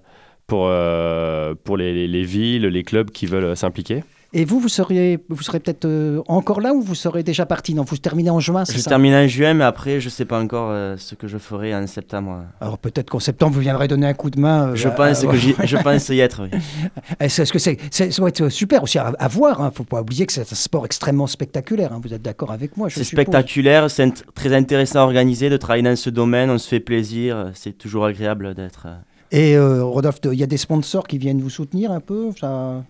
pour, 0.47 0.65
euh, 0.67 1.55
pour 1.63 1.77
les, 1.77 1.93
les- 1.93 2.07
les 2.09 2.23
villes, 2.23 2.63
les 2.65 2.83
clubs 2.83 3.09
qui 3.09 3.25
veulent 3.25 3.45
euh, 3.45 3.55
s'impliquer. 3.55 4.03
Et 4.33 4.43
vous, 4.43 4.59
vous 4.59 4.67
seriez, 4.67 5.19
vous 5.29 5.41
serez 5.41 5.59
peut-être 5.61 5.85
euh, 5.85 6.21
encore 6.27 6.59
là 6.59 6.73
ou 6.73 6.81
vous 6.81 6.95
serez 6.95 7.23
déjà 7.23 7.45
parti? 7.45 7.73
Non, 7.73 7.83
vous 7.83 7.95
terminez 7.97 8.29
en 8.29 8.41
juin, 8.41 8.65
c'est 8.65 8.73
Je 8.73 8.79
ça? 8.79 8.89
termine 8.89 9.13
en 9.13 9.25
juin, 9.27 9.53
mais 9.53 9.63
après, 9.63 10.01
je 10.01 10.09
sais 10.09 10.25
pas 10.25 10.37
encore 10.39 10.69
euh, 10.71 10.95
ce 10.97 11.15
que 11.15 11.27
je 11.27 11.37
ferai 11.37 11.73
en 11.73 11.87
septembre. 11.87 12.43
Alors 12.59 12.77
peut-être 12.77 13.09
qu'en 13.09 13.19
septembre, 13.19 13.53
vous 13.53 13.61
viendrez 13.61 13.87
donner 13.87 14.05
un 14.05 14.13
coup 14.13 14.29
de 14.29 14.39
main. 14.39 14.69
euh, 14.69 14.75
Je 14.75 14.89
à- 14.89 14.91
pense, 14.91 15.23
à- 15.23 15.27
que 15.27 15.37
j'y- 15.37 15.55
je 15.63 15.77
pense 15.77 16.09
y 16.09 16.19
être. 16.19 16.43
oui. 16.43 16.59
Est-ce 17.21 17.41
est-ce 17.41 17.53
que 17.53 17.59
c'est, 17.59 17.77
c'est- 17.89 18.11
ça 18.11 18.17
doit 18.21 18.27
être 18.29 18.49
super 18.49 18.83
aussi 18.83 18.97
à, 18.99 19.13
à 19.17 19.27
voir. 19.29 19.57
Il 19.61 19.65
ne 19.65 19.69
faut 19.71 19.85
pas 19.85 20.01
oublier 20.01 20.25
que 20.25 20.33
c'est 20.33 20.41
un 20.41 20.55
sport 20.55 20.85
extrêmement 20.85 21.27
spectaculaire. 21.27 21.93
hein. 21.93 22.01
Vous 22.03 22.13
êtes 22.13 22.21
d'accord 22.21 22.51
avec 22.51 22.75
moi 22.75 22.89
je 22.89 22.95
C'est 22.95 23.03
suppose? 23.05 23.23
spectaculaire, 23.23 23.89
c'est 23.89 24.05
int- 24.07 24.23
très 24.35 24.53
intéressant 24.53 24.99
à 24.99 25.03
organiser, 25.03 25.49
de 25.49 25.55
travailler 25.57 25.83
dans 25.83 25.95
ce 25.95 26.09
domaine, 26.09 26.49
on 26.49 26.57
se 26.57 26.67
fait 26.67 26.81
plaisir, 26.81 27.51
c'est 27.53 27.77
toujours 27.77 28.03
agréable 28.05 28.53
d'être. 28.55 28.87
euh, 28.87 28.95
Et 29.31 29.55
euh, 29.55 29.85
Rodolphe, 29.85 30.19
il 30.25 30.33
y 30.39 30.43
a 30.43 30.47
des 30.47 30.57
sponsors 30.57 31.07
qui 31.07 31.17
viennent 31.17 31.39
vous 31.41 31.49
soutenir 31.49 31.91
un 31.93 32.01
peu? 32.01 32.29
Ça... 32.39 32.83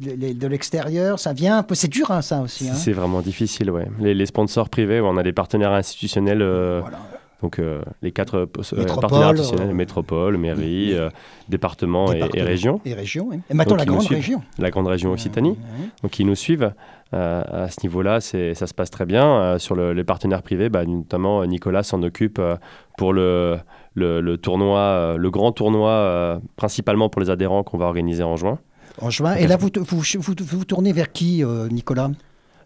de 0.00 0.46
l'extérieur, 0.46 1.18
ça 1.18 1.32
vient 1.32 1.58
un 1.58 1.62
peu. 1.62 1.74
C'est 1.74 1.88
dur, 1.88 2.10
hein, 2.10 2.22
ça 2.22 2.40
aussi. 2.40 2.68
hein. 2.68 2.74
C'est 2.74 2.92
vraiment 2.92 3.20
difficile, 3.20 3.70
ouais. 3.70 3.86
Les, 4.00 4.14
les 4.14 4.26
sponsors 4.26 4.68
privés, 4.68 5.00
on 5.00 5.16
a 5.16 5.22
des 5.22 5.32
partenaires 5.32 5.72
institutionnels, 5.72 6.42
euh, 6.42 6.80
Voilà. 6.80 6.98
donc 7.42 7.58
euh, 7.58 7.80
les 8.02 8.12
quatre 8.12 8.36
euh, 8.36 8.46
Métropole, 8.76 9.00
partenaires 9.00 9.28
institutionnels, 9.28 9.74
métropole, 9.74 10.36
mairie, 10.36 10.94
départements 11.48 12.12
et, 12.12 12.16
et 12.16 12.20
Département. 12.20 12.44
régions, 12.44 12.80
Et 12.84 12.94
région, 12.94 13.26
oui. 13.30 13.40
Et 13.50 13.54
maintenant 13.54 13.76
Donc, 13.76 13.86
la 13.86 13.92
grande 13.92 14.06
région. 14.06 14.42
la 14.58 14.70
grande 14.70 14.86
région 14.88 15.12
Occitanie. 15.12 15.56
Donc 16.02 16.18
ils 16.18 16.26
nous 16.26 16.34
suivent. 16.34 16.72
Euh, 17.14 17.42
à 17.64 17.70
ce 17.70 17.78
niveau-là, 17.84 18.20
ça 18.20 18.54
se 18.66 18.74
passe 18.74 18.90
très 18.90 19.06
bien. 19.06 19.24
Euh, 19.24 19.58
sur 19.58 19.74
le- 19.74 19.94
les 19.94 20.04
partenaires 20.04 20.42
privés, 20.42 20.68
bah, 20.68 20.84
notamment 20.84 21.42
Nicolas 21.46 21.82
s'en 21.82 22.02
occupe 22.02 22.38
euh, 22.38 22.56
pour 22.98 23.14
le, 23.14 23.56
le, 23.94 24.20
le 24.20 24.36
tournoi, 24.36 25.14
le 25.16 25.30
grand 25.30 25.52
tournoi, 25.52 26.38
principalement 26.56 27.08
pour 27.08 27.22
les 27.22 27.30
adhérents 27.30 27.62
qu'on 27.62 27.78
va 27.78 27.86
organiser 27.86 28.22
en 28.24 28.36
juin. 28.36 28.58
En 29.00 29.10
juin. 29.10 29.34
Et 29.34 29.46
là, 29.46 29.56
vous, 29.56 29.70
vous, 29.76 30.02
vous, 30.18 30.34
vous 30.38 30.64
tournez 30.64 30.92
vers 30.92 31.12
qui, 31.12 31.44
euh, 31.44 31.68
Nicolas? 31.68 32.10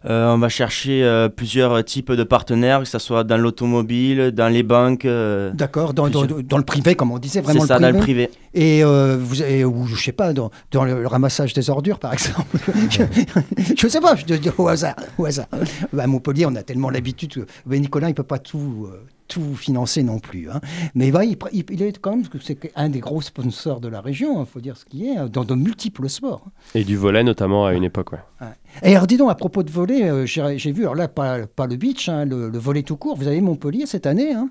Euh, 0.05 0.33
on 0.33 0.37
va 0.37 0.49
chercher 0.49 1.01
euh, 1.03 1.29
plusieurs 1.29 1.81
types 1.85 2.11
de 2.11 2.23
partenaires, 2.23 2.79
que 2.79 2.85
ce 2.85 2.99
soit 2.99 3.23
dans 3.23 3.37
l'automobile, 3.37 4.31
dans 4.31 4.49
les 4.49 4.61
banques. 4.63 5.05
euh, 5.05 5.51
D'accord, 5.53 5.93
dans, 5.93 6.09
dans, 6.09 6.21
Plusieurs. 6.25 6.43
dans 6.43 6.57
le 6.57 6.63
privé, 6.65 6.95
comme 6.95 7.11
on 7.11 7.19
disait, 7.19 7.39
c'est 7.39 7.45
vraiment 7.45 7.65
ça, 7.65 7.79
dans 7.79 7.97
privé. 7.99 8.27
le 8.27 8.27
privé. 8.27 8.29
Et 8.53 8.83
vous 8.83 9.41
ou 9.41 9.87
je 9.87 9.95
sais 9.95 10.11
pas, 10.11 10.33
dans, 10.33 10.51
dans 10.71 10.83
le 10.83 11.07
ramassage 11.07 11.53
des 11.53 11.69
ordures, 11.69 11.99
par 11.99 12.11
exemple. 12.11 12.57
je, 12.89 13.85
ne 13.85 13.89
sais 13.89 14.01
pas, 14.01 14.15
je 14.15 14.49
au 14.57 14.67
hasard. 14.67 14.95
Au 15.17 15.25
hasard. 15.25 15.47
Bah, 15.93 16.03
à 16.03 16.07
Montpellier, 16.07 16.45
on 16.47 16.55
a 16.55 16.63
tellement 16.63 16.89
l'habitude. 16.89 17.45
Nicolas, 17.65 18.09
il 18.09 18.13
peut 18.13 18.23
pas 18.23 18.39
tout, 18.39 18.89
tout 19.33 19.55
financer 19.55 20.03
non 20.03 20.19
plus. 20.19 20.49
hein. 20.49 20.61
Mais 20.95 21.11
bah, 21.11 21.25
il, 21.25 21.33
est 21.33 21.97
quand 21.99 22.11
même, 22.15 22.23
c'est 22.41 22.71
un 22.75 22.89
des 22.89 22.99
gros 22.99 23.21
sponsors 23.21 23.79
de 23.81 23.87
la 23.87 24.01
région, 24.01 24.41
il 24.41 24.45
faut 24.45 24.59
dire 24.61 24.77
ce 24.77 24.85
qui 24.85 25.07
est, 25.07 25.17
hein, 25.17 25.27
dans 25.31 25.43
de 25.43 25.55
multiples 25.55 26.07
sports. 26.09 26.45
Et 26.75 26.83
du 26.83 26.95
volet, 26.95 27.23
notamment, 27.23 27.65
à 27.65 27.73
une 27.73 27.83
époque. 27.83 28.11
Ouais. 28.13 28.47
Et 28.83 28.95
alors, 28.95 29.07
dis 29.07 29.17
donc, 29.17 29.31
à 29.31 29.35
propos 29.35 29.63
de 29.63 29.71
voler, 29.71 30.03
euh, 30.03 30.25
j'ai 30.25 30.71
vu, 30.71 30.81
alors 30.83 30.95
là, 30.95 31.07
pas, 31.07 31.47
pas 31.47 31.67
le 31.67 31.75
beach, 31.77 32.09
hein, 32.09 32.25
le, 32.25 32.49
le 32.49 32.57
volet 32.59 32.83
tout 32.83 32.97
court. 32.97 33.15
Vous 33.17 33.27
avez 33.27 33.41
Montpellier 33.41 33.85
cette 33.85 34.05
année. 34.05 34.33
hein. 34.33 34.49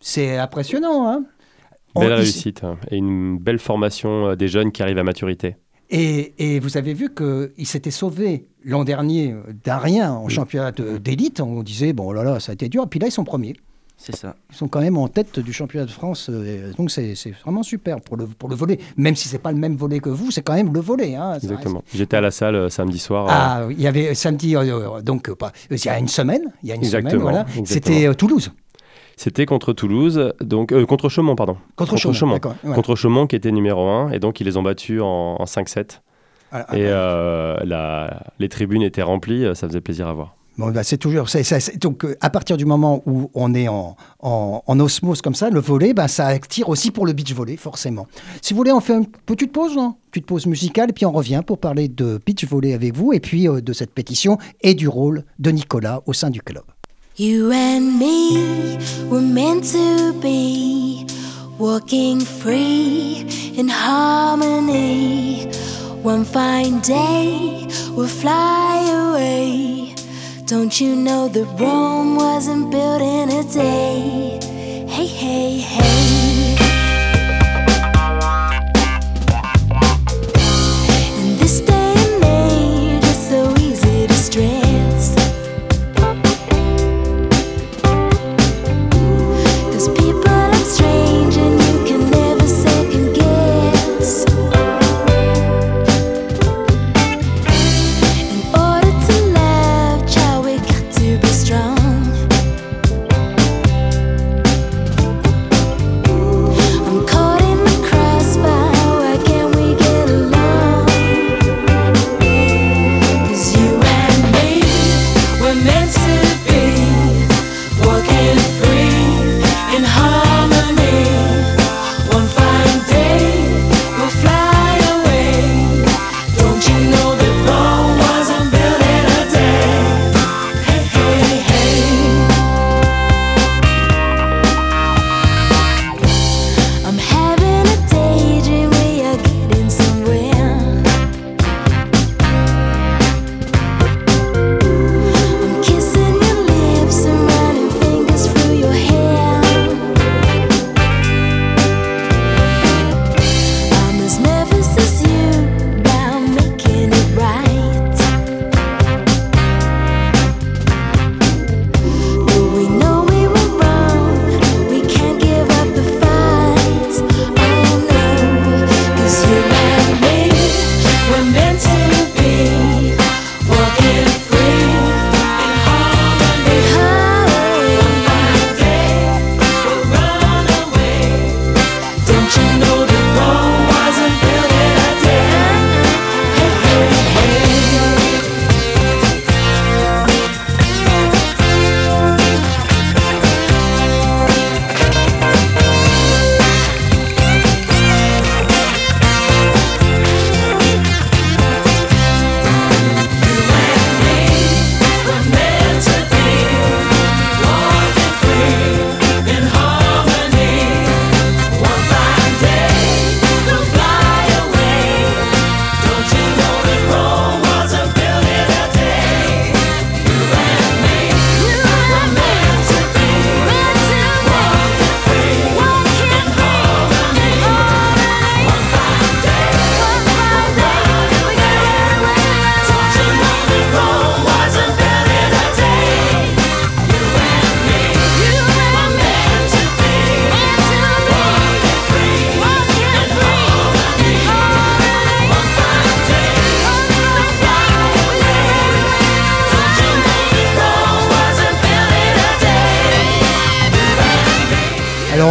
C'est 0.00 0.36
impressionnant. 0.38 1.08
Hein. 1.08 1.24
On- 1.94 2.00
Belle 2.00 2.12
ici- 2.12 2.22
réussite 2.22 2.64
hein, 2.64 2.76
et 2.90 2.96
une 2.96 3.38
belle 3.38 3.58
formation 3.58 4.28
euh, 4.28 4.34
des 4.36 4.48
jeunes 4.48 4.72
qui 4.72 4.82
arrivent 4.82 4.98
à 4.98 5.04
maturité. 5.04 5.56
Et, 5.90 6.34
et 6.38 6.60
vous 6.60 6.76
avez 6.76 6.94
vu 6.94 7.14
qu'il 7.14 7.66
s'était 7.66 7.90
sauvé 7.90 8.48
l'an 8.64 8.84
dernier 8.84 9.32
euh, 9.32 9.42
d'un 9.64 9.76
rien 9.78 10.12
en 10.12 10.28
championnat 10.28 10.72
d'élite. 10.72 11.40
On 11.40 11.62
disait, 11.62 11.92
bon, 11.92 12.08
oh 12.08 12.12
là 12.12 12.24
là, 12.24 12.40
ça 12.40 12.52
a 12.52 12.54
été 12.54 12.68
dur. 12.68 12.88
Puis 12.88 12.98
là, 12.98 13.06
ils 13.06 13.12
sont 13.12 13.22
premiers. 13.24 13.54
C'est 14.06 14.16
ça. 14.16 14.36
Ils 14.50 14.56
sont 14.56 14.68
quand 14.68 14.80
même 14.82 14.98
en 14.98 15.08
tête 15.08 15.38
du 15.40 15.52
championnat 15.54 15.86
de 15.86 15.90
France. 15.90 16.28
euh, 16.30 16.72
Donc, 16.76 16.90
c'est 16.90 17.14
vraiment 17.42 17.62
super 17.62 18.00
pour 18.02 18.18
le, 18.18 18.26
pour 18.26 18.50
le 18.50 18.54
volet. 18.54 18.78
Même 18.98 19.16
si 19.16 19.28
c'est 19.28 19.38
pas 19.38 19.50
le 19.50 19.56
même 19.56 19.76
volet 19.76 19.98
que 19.98 20.10
vous, 20.10 20.30
c'est 20.30 20.42
quand 20.42 20.52
même 20.54 20.74
le 20.74 20.80
volet. 20.80 21.14
hein. 21.14 21.32
Reste- 21.32 21.44
Exactement. 21.44 21.82
J'étais 21.94 22.18
à 22.18 22.20
la 22.20 22.30
salle 22.30 22.54
euh, 22.54 22.68
samedi 22.68 22.98
soir. 22.98 23.24
euh, 23.26 23.30
Ah, 23.32 23.66
il 23.70 23.80
y 23.80 23.86
avait 23.86 24.14
samedi, 24.14 24.56
euh, 24.56 24.60
euh, 24.96 25.00
donc, 25.00 25.30
euh, 25.30 25.34
pas, 25.34 25.52
il 25.70 25.82
y 25.82 25.88
a 25.88 25.98
une 25.98 26.08
semaine. 26.08 26.52
Il 26.62 26.68
y 26.68 26.72
a 26.72 26.74
une 26.74 26.84
semaine, 26.84 27.06
Exactement, 27.06 27.22
voilà. 27.22 27.40
exactement. 27.56 27.66
C'était 27.66 28.06
euh, 28.06 28.12
Toulouse. 28.14 28.52
C'était 29.16 29.46
contre 29.46 29.72
Toulouse, 29.72 30.34
donc 30.40 30.72
euh, 30.72 30.84
contre 30.86 31.08
Chaumont, 31.08 31.36
pardon. 31.36 31.56
Contre, 31.76 31.96
Chaumont. 31.96 32.32
d'accord, 32.34 32.56
voilà. 32.62 32.74
Contre 32.74 32.96
Chaumont 32.96 33.26
qui 33.28 33.36
était 33.36 33.52
numéro 33.52 33.88
1 33.88 34.10
et 34.10 34.18
donc 34.18 34.40
ils 34.40 34.44
les 34.44 34.56
ont 34.56 34.62
battus 34.62 35.00
en, 35.00 35.36
en 35.38 35.44
5-7. 35.44 36.00
Voilà. 36.50 36.66
Et 36.72 36.84
euh, 36.88 37.56
la- 37.64 38.22
les 38.40 38.48
tribunes 38.48 38.82
étaient 38.82 39.02
remplies, 39.02 39.46
ça 39.54 39.68
faisait 39.68 39.80
plaisir 39.80 40.08
à 40.08 40.12
voir. 40.12 40.34
Bon, 40.56 40.70
bah, 40.70 40.84
c'est 40.84 40.98
toujours. 40.98 41.26
donc, 41.80 42.04
euh, 42.04 42.16
à 42.20 42.30
partir 42.30 42.56
du 42.56 42.64
moment 42.64 43.02
où 43.06 43.28
on 43.34 43.54
est 43.54 43.66
en, 43.66 43.96
en, 44.20 44.62
en 44.64 44.80
osmose 44.80 45.20
comme 45.20 45.34
ça, 45.34 45.50
le 45.50 45.60
volet, 45.60 45.94
bah, 45.94 46.06
ça 46.06 46.26
attire 46.28 46.68
aussi 46.68 46.92
pour 46.92 47.06
le 47.06 47.12
beach 47.12 47.32
volley, 47.34 47.56
forcément. 47.56 48.06
Si 48.40 48.54
vous 48.54 48.58
voulez, 48.58 48.70
on 48.72 48.80
fait 48.80 48.94
une 48.94 49.06
petite 49.06 49.52
pause, 49.52 49.76
hein, 49.76 49.96
petite 50.12 50.26
pause 50.26 50.46
musicale, 50.46 50.90
et 50.90 50.92
puis 50.92 51.06
on 51.06 51.12
revient 51.12 51.42
pour 51.44 51.58
parler 51.58 51.88
de 51.88 52.20
beach 52.24 52.44
volley 52.46 52.72
avec 52.72 52.94
vous, 52.96 53.12
et 53.12 53.18
puis 53.20 53.48
euh, 53.48 53.60
de 53.60 53.72
cette 53.72 53.90
pétition 53.90 54.38
et 54.62 54.74
du 54.74 54.86
rôle 54.86 55.24
de 55.40 55.50
Nicolas 55.50 56.02
au 56.06 56.12
sein 56.12 56.30
du 56.30 56.40
club. 56.40 56.62
You 57.16 57.50
and 57.52 57.98
me 57.98 58.76
were 59.08 59.22
meant 59.22 59.62
to 59.72 60.12
be 60.20 61.06
walking 61.58 62.20
free 62.20 63.24
in 63.56 63.68
harmony. 63.68 65.48
One 66.02 66.24
fine 66.24 66.80
day 66.80 67.66
we'll 67.96 68.08
fly 68.08 68.84
away. 68.90 69.93
Don't 70.46 70.78
you 70.78 70.94
know 70.94 71.26
that 71.26 71.46
Rome 71.58 72.16
wasn't 72.16 72.70
built 72.70 73.00
in 73.00 73.30
a 73.30 73.42
day? 73.44 74.38
Hey, 74.86 75.06
hey, 75.06 75.58
hey. 75.58 76.13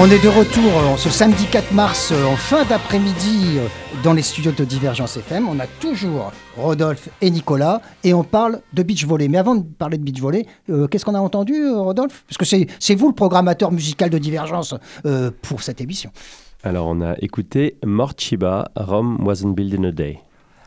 On 0.03 0.07
est 0.07 0.21
de 0.21 0.27
retour 0.27 0.65
euh, 0.65 0.97
ce 0.97 1.09
samedi 1.09 1.45
4 1.45 1.71
mars 1.71 2.11
euh, 2.11 2.25
en 2.25 2.35
fin 2.35 2.65
d'après-midi 2.65 3.57
euh, 3.57 3.67
dans 4.03 4.11
les 4.11 4.21
studios 4.21 4.51
de 4.51 4.65
Divergence 4.65 5.15
FM. 5.15 5.47
On 5.47 5.57
a 5.61 5.67
toujours 5.79 6.33
Rodolphe 6.57 7.07
et 7.21 7.29
Nicolas 7.29 7.81
et 8.03 8.13
on 8.13 8.25
parle 8.25 8.59
de 8.73 8.83
beach 8.83 9.05
volley. 9.05 9.29
Mais 9.29 9.37
avant 9.37 9.55
de 9.55 9.63
parler 9.63 9.97
de 9.97 10.03
beach 10.03 10.19
volley, 10.19 10.45
qu'est-ce 10.91 11.05
qu'on 11.05 11.15
a 11.15 11.21
entendu 11.21 11.69
Rodolphe? 11.69 12.25
Parce 12.27 12.37
que 12.37 12.65
c'est 12.79 12.95
vous 12.95 13.07
le 13.07 13.15
programmateur 13.15 13.71
musical 13.71 14.09
de 14.09 14.17
Divergence 14.17 14.75
pour 15.41 15.63
cette 15.63 15.79
émission. 15.79 16.11
Alors, 16.63 16.87
on 16.87 16.99
a 17.01 17.15
écouté 17.19 17.77
Morchiba, 17.85 18.71
Rome 18.75 19.25
wasn't 19.25 19.53
built 19.53 19.73
in 19.73 19.85
a 19.85 19.91
day. 19.91 20.19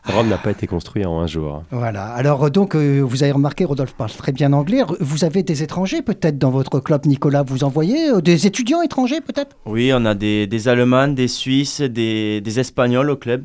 Rome 0.08 0.28
n'a 0.28 0.38
pas 0.38 0.52
été 0.52 0.66
construit 0.66 1.04
en 1.04 1.18
un 1.20 1.26
jour. 1.26 1.62
Voilà. 1.70 2.04
Alors 2.06 2.44
euh, 2.44 2.50
donc 2.50 2.74
euh, 2.74 3.00
vous 3.00 3.22
avez 3.22 3.32
remarqué, 3.32 3.64
Rodolphe 3.64 3.94
parle 3.94 4.10
très 4.10 4.32
bien 4.32 4.52
anglais. 4.52 4.82
Vous 5.00 5.24
avez 5.24 5.42
des 5.42 5.62
étrangers 5.62 6.00
peut-être 6.02 6.38
dans 6.38 6.50
votre 6.50 6.78
club, 6.80 7.06
Nicolas. 7.06 7.42
Vous 7.42 7.64
envoyez 7.64 8.10
euh, 8.10 8.20
des 8.20 8.46
étudiants 8.46 8.82
étrangers 8.82 9.20
peut-être? 9.20 9.56
Oui, 9.66 9.90
on 9.92 10.04
a 10.04 10.14
des, 10.14 10.46
des 10.46 10.68
Allemands, 10.68 11.08
des 11.08 11.28
Suisses, 11.28 11.80
des, 11.80 12.40
des 12.40 12.60
Espagnols 12.60 13.10
au 13.10 13.16
club. 13.16 13.44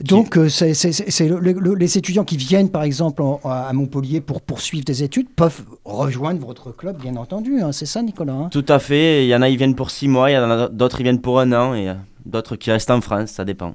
Donc, 0.00 0.36
euh, 0.36 0.48
c'est 0.48 0.74
c'est- 0.74 0.90
c'est- 0.92 1.10
c'est 1.10 1.28
le- 1.28 1.38
le- 1.38 1.74
les 1.74 1.96
étudiants 1.98 2.24
qui 2.24 2.36
viennent, 2.36 2.70
par 2.70 2.82
exemple, 2.82 3.22
en- 3.22 3.40
à 3.44 3.72
Montpellier 3.72 4.20
pour 4.20 4.40
poursuivre 4.40 4.84
des 4.84 5.02
études 5.04 5.28
peuvent 5.30 5.62
rejoindre 5.84 6.44
votre 6.44 6.72
club, 6.74 7.00
bien 7.00 7.14
entendu. 7.16 7.60
hein. 7.60 7.70
C'est 7.72 7.86
ça, 7.86 8.02
Nicolas 8.02 8.32
hein? 8.32 8.48
Tout 8.50 8.64
à 8.68 8.78
fait. 8.80 9.24
Il 9.24 9.28
y 9.28 9.34
en 9.36 9.42
a, 9.42 9.48
ils 9.48 9.56
viennent 9.56 9.76
pour 9.76 9.90
six 9.90 10.08
mois. 10.08 10.30
Il 10.30 10.34
y 10.34 10.38
en 10.38 10.50
a 10.50 10.68
d'autres, 10.68 11.00
ils 11.00 11.04
viennent 11.04 11.20
pour 11.20 11.38
un 11.38 11.52
an. 11.52 11.74
Et 11.74 11.88
d'autres 12.26 12.56
qui 12.56 12.70
restent 12.72 12.90
en 12.90 13.00
France. 13.00 13.30
Ça 13.30 13.44
dépend. 13.44 13.74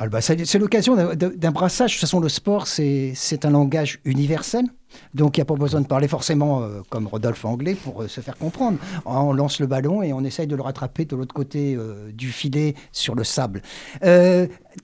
Ah, 0.00 0.08
bah, 0.08 0.20
C'est 0.20 0.58
l'occasion 0.58 0.94
d'un- 0.94 1.50
brassage. 1.50 1.90
De 1.90 1.94
toute 1.96 2.00
façon, 2.02 2.20
le 2.20 2.28
sport, 2.28 2.68
c'est 2.68 3.44
un 3.44 3.50
langage 3.50 3.98
universel. 4.04 4.64
Donc, 5.14 5.36
il 5.36 5.40
n'y 5.40 5.42
a 5.42 5.46
pas 5.46 5.54
besoin 5.54 5.80
de 5.80 5.86
parler 5.86 6.08
forcément 6.08 6.62
euh, 6.62 6.80
comme 6.90 7.06
Rodolphe 7.06 7.44
anglais 7.44 7.74
pour 7.74 8.02
euh, 8.02 8.08
se 8.08 8.20
faire 8.20 8.36
comprendre. 8.36 8.78
On 9.06 9.32
lance 9.32 9.60
le 9.60 9.66
ballon 9.66 10.02
et 10.02 10.12
on 10.12 10.24
essaye 10.24 10.46
de 10.46 10.56
le 10.56 10.62
rattraper 10.62 11.04
de 11.04 11.16
l'autre 11.16 11.34
côté 11.34 11.74
euh, 11.76 12.10
du 12.12 12.28
filet 12.28 12.74
sur 12.92 13.14
le 13.14 13.24
sable. 13.24 13.62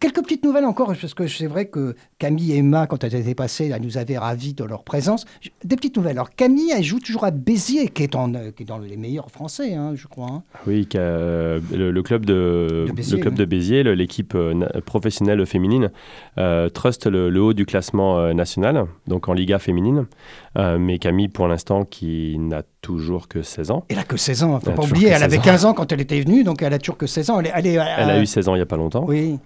Quelques 0.00 0.22
petites 0.22 0.44
nouvelles 0.44 0.64
encore, 0.64 0.88
parce 1.00 1.14
que 1.14 1.28
c'est 1.28 1.46
vrai 1.46 1.66
que 1.66 1.94
Camille 2.18 2.52
et 2.52 2.56
Emma, 2.58 2.88
quand 2.88 3.04
elles 3.04 3.14
étaient 3.14 3.34
passées, 3.36 3.70
elles 3.72 3.80
nous 3.82 3.96
avaient 3.96 4.18
ravis 4.18 4.52
de 4.52 4.64
leur 4.64 4.82
présence. 4.82 5.24
Des 5.64 5.76
petites 5.76 5.96
nouvelles. 5.96 6.16
Alors, 6.16 6.30
Camille, 6.34 6.72
elle 6.76 6.82
joue 6.82 6.98
toujours 6.98 7.24
à 7.24 7.30
Béziers, 7.30 7.88
qui 7.88 8.02
est, 8.02 8.16
en, 8.16 8.32
qui 8.32 8.62
est 8.64 8.66
dans 8.66 8.78
les 8.78 8.96
meilleurs 8.96 9.30
français, 9.30 9.74
hein, 9.74 9.92
je 9.94 10.08
crois. 10.08 10.28
hein. 10.30 10.42
Oui, 10.66 10.86
qu'a- 10.86 10.98
euh, 10.98 11.60
le, 11.72 11.92
le 11.92 12.02
club 12.02 12.26
de, 12.26 12.86
De 12.88 12.92
Béziers, 12.92 13.16
le 13.16 13.20
club 13.22 13.34
oui. 13.34 13.38
de 13.38 13.44
Béziers, 13.44 13.82
l'équipe 13.94 14.36
professionnelle 14.84 15.46
féminine, 15.46 15.90
euh, 16.38 16.68
trust 16.68 17.06
le, 17.06 17.30
le 17.30 17.40
haut 17.42 17.52
du 17.54 17.64
classement 17.64 18.34
national, 18.34 18.86
donc 19.06 19.28
en 19.28 19.32
Liga 19.32 19.60
féminine. 19.60 19.93
Euh, 20.58 20.78
mais 20.78 20.98
Camille, 20.98 21.28
pour 21.28 21.48
l'instant, 21.48 21.84
qui 21.84 22.36
n'a 22.38 22.62
toujours 22.80 23.28
que 23.28 23.42
16 23.42 23.70
ans. 23.70 23.84
Elle 23.88 23.98
a 23.98 24.04
que 24.04 24.16
16 24.16 24.42
ans, 24.44 24.60
faut 24.60 24.66
Elle 24.66 24.72
a 24.72 24.76
pas 24.76 24.82
oublier. 24.84 25.08
Elle 25.08 25.22
avait 25.22 25.36
16 25.36 25.38
ans. 25.38 25.42
15 25.42 25.64
ans 25.66 25.74
quand 25.74 25.92
elle 25.92 26.00
était 26.00 26.20
venue, 26.20 26.44
donc 26.44 26.62
elle 26.62 26.72
a 26.72 26.78
toujours 26.78 26.96
que 26.98 27.06
16 27.06 27.30
ans. 27.30 27.40
Elle, 27.40 27.46
est- 27.46 27.52
elle, 27.54 27.66
est- 27.66 27.72
Elle 27.74 28.10
a 28.10 28.16
euh, 28.16 28.22
eu 28.22 28.26
16 28.26 28.48
ans 28.48 28.54
il 28.54 28.58
n'y 28.58 28.62
a 28.62 28.66
pas 28.66 28.76
longtemps. 28.76 29.04
Oui. 29.06 29.38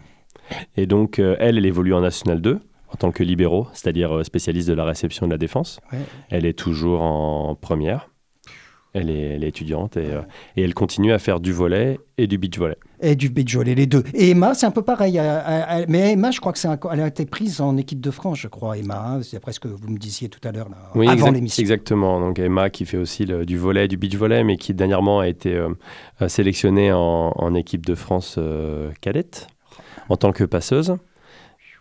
Et 0.76 0.86
donc, 0.86 1.18
euh, 1.18 1.36
elle, 1.38 1.58
elle 1.58 1.66
évolue 1.66 1.94
en 1.94 2.00
National 2.00 2.40
2 2.40 2.60
en 2.90 2.96
tant 2.96 3.10
que 3.10 3.22
libéraux, 3.22 3.66
c'est-à-dire 3.74 4.24
spécialiste 4.24 4.68
de 4.68 4.72
la 4.74 4.84
réception 4.84 5.26
de 5.26 5.32
la 5.32 5.38
défense. 5.38 5.78
Ouais. 5.92 5.98
Elle 6.30 6.46
est 6.46 6.58
toujours 6.58 7.02
en 7.02 7.54
première. 7.54 8.08
Elle 8.98 9.10
est, 9.10 9.34
elle 9.34 9.44
est 9.44 9.48
étudiante 9.48 9.96
et, 9.96 10.06
euh, 10.12 10.20
et 10.56 10.62
elle 10.62 10.74
continue 10.74 11.12
à 11.12 11.18
faire 11.18 11.40
du 11.40 11.52
volet 11.52 11.98
et 12.18 12.26
du 12.26 12.36
beach 12.38 12.58
volley. 12.58 12.76
Et 13.00 13.14
du 13.14 13.28
beach 13.28 13.54
volley, 13.54 13.74
les 13.74 13.86
deux. 13.86 14.02
Et 14.14 14.30
Emma, 14.30 14.54
c'est 14.54 14.66
un 14.66 14.70
peu 14.72 14.82
pareil. 14.82 15.18
euh, 15.18 15.22
euh, 15.46 15.84
Mais 15.88 16.12
Emma, 16.12 16.30
je 16.32 16.40
crois 16.40 16.52
que 16.52 16.58
c'est 16.58 16.68
elle 16.92 17.00
a 17.00 17.06
été 17.06 17.26
prise 17.26 17.60
en 17.60 17.76
équipe 17.76 18.00
de 18.00 18.10
France, 18.10 18.38
je 18.38 18.48
crois, 18.48 18.76
Emma. 18.76 19.02
hein. 19.06 19.20
C'est 19.22 19.36
après 19.36 19.52
ce 19.52 19.60
que 19.60 19.68
vous 19.68 19.88
me 19.88 19.98
disiez 19.98 20.28
tout 20.28 20.40
à 20.46 20.52
l'heure, 20.52 20.68
là, 20.68 20.76
avant 20.92 21.12
exact- 21.12 21.30
l'émission. 21.32 21.60
Exactement. 21.60 22.18
Donc 22.20 22.38
Emma 22.38 22.70
qui 22.70 22.84
fait 22.84 22.96
aussi 22.96 23.24
le- 23.24 23.46
du 23.46 23.56
volet, 23.56 23.86
du 23.88 23.96
beach 23.96 24.16
volley, 24.16 24.42
mais 24.44 24.56
qui 24.56 24.74
dernièrement 24.74 25.20
a 25.20 25.28
été 25.28 25.54
euh, 25.54 25.68
sélectionnée 26.28 26.92
en, 26.92 27.32
en 27.36 27.54
équipe 27.54 27.86
de 27.86 27.94
France 27.94 28.34
euh, 28.38 28.90
cadette 29.00 29.46
en 30.08 30.16
tant 30.16 30.32
que 30.32 30.44
passeuse. 30.44 30.96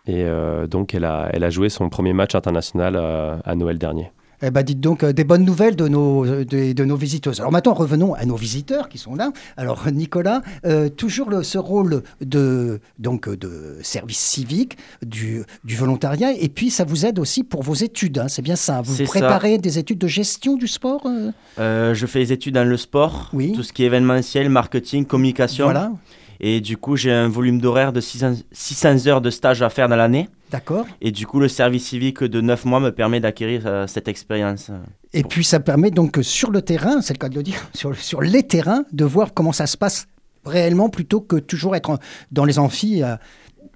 Et 0.05 0.23
euh, 0.23 0.67
donc 0.67 0.93
elle 0.93 1.03
a, 1.05 1.29
elle 1.33 1.43
a 1.43 1.49
joué 1.49 1.67
son 1.69 1.89
premier 1.89 2.13
match 2.13 2.33
international 2.35 2.95
à 2.95 3.55
Noël 3.55 3.77
dernier. 3.77 4.11
Eh 4.43 4.51
ben, 4.51 4.61
dites 4.61 4.79
donc 4.79 5.03
euh, 5.03 5.13
des 5.13 5.23
bonnes 5.23 5.43
nouvelles 5.45 5.75
de 5.75 5.87
nos, 5.87 6.23
euh, 6.25 6.45
de, 6.45 6.71
de 6.73 6.85
nos 6.85 6.95
visiteuses. 6.95 7.39
Alors 7.39 7.51
maintenant, 7.51 7.73
revenons 7.73 8.13
à 8.13 8.23
nos 8.25 8.35
visiteurs 8.35 8.87
qui 8.87 8.97
sont 8.99 9.15
là. 9.15 9.31
Alors 9.57 9.89
Nicolas, 9.91 10.41
euh, 10.65 10.89
toujours 10.89 11.29
le- 11.31 11.41
ce 11.41 11.57
rôle 11.57 12.03
de, 12.21 12.79
donc, 12.99 13.27
de 13.29 13.77
service 13.81 14.19
civique, 14.19 14.77
du, 15.03 15.43
du 15.63 15.75
volontariat, 15.75 16.31
et 16.33 16.49
puis 16.49 16.69
ça 16.69 16.83
vous 16.83 17.05
aide 17.05 17.17
aussi 17.17 17.43
pour 17.43 17.63
vos 17.63 17.73
études. 17.73 18.19
hein, 18.19 18.27
c'est 18.27 18.43
bien 18.43 18.55
ça. 18.55 18.81
Vous 18.81 18.95
ça. 18.97 19.03
préparez 19.05 19.57
des 19.57 19.79
études 19.79 19.97
de 19.99 20.07
gestion 20.07 20.55
du 20.55 20.67
sport 20.67 21.01
euh? 21.07 21.31
Euh, 21.59 21.93
je 21.95 22.05
fais 22.05 22.19
des 22.19 22.31
études 22.33 22.53
dans 22.53 22.63
le 22.67 22.77
sport, 22.77 23.29
Oui. 23.33 23.53
tout 23.53 23.63
ce 23.63 23.73
qui 23.73 23.83
est 23.83 23.87
événementiel, 23.87 24.49
marketing, 24.49 25.05
communication. 25.05 25.65
Voilà, 25.65 25.91
Et 26.39 26.61
du 26.61 26.77
coup, 26.77 26.95
j'ai 26.95 27.11
un 27.11 27.27
volume 27.27 27.59
d'horaire 27.59 27.91
de 27.91 28.01
600, 28.01 28.33
600 28.51 29.07
heures 29.07 29.21
de 29.21 29.31
stage 29.31 29.63
à 29.63 29.69
faire 29.69 29.89
dans 29.89 29.95
l'année. 29.95 30.29
D'accord. 30.51 30.85
Et 31.01 31.11
du 31.11 31.27
coup, 31.27 31.39
le 31.39 31.47
service 31.47 31.87
civique 31.87 32.23
de 32.23 32.41
9 32.41 32.65
mois 32.65 32.79
me 32.79 32.91
permet 32.91 33.19
d'acquérir 33.19 33.63
euh, 33.65 33.87
cette 33.87 34.07
expérience. 34.07 34.71
Et 35.13 35.23
puis 35.23 35.43
ça 35.43 35.59
permet 35.59 35.91
donc 35.91 36.17
euh, 36.17 36.23
sur 36.23 36.51
le 36.51 36.61
terrain, 36.61 37.01
c'est 37.01 37.13
le 37.13 37.19
cas 37.19 37.29
de 37.29 37.35
le 37.35 37.43
dire, 37.43 37.69
sur, 37.73 37.95
sur 37.95 38.21
les 38.21 38.43
terrains, 38.43 38.83
de 38.91 39.05
voir 39.05 39.33
comment 39.33 39.51
ça 39.51 39.67
se 39.67 39.77
passe 39.77 40.07
réellement 40.45 40.89
plutôt 40.89 41.21
que 41.21 41.35
toujours 41.35 41.75
être 41.75 41.99
dans 42.31 42.45
les 42.45 42.57
amphis 42.59 43.03
à, 43.03 43.19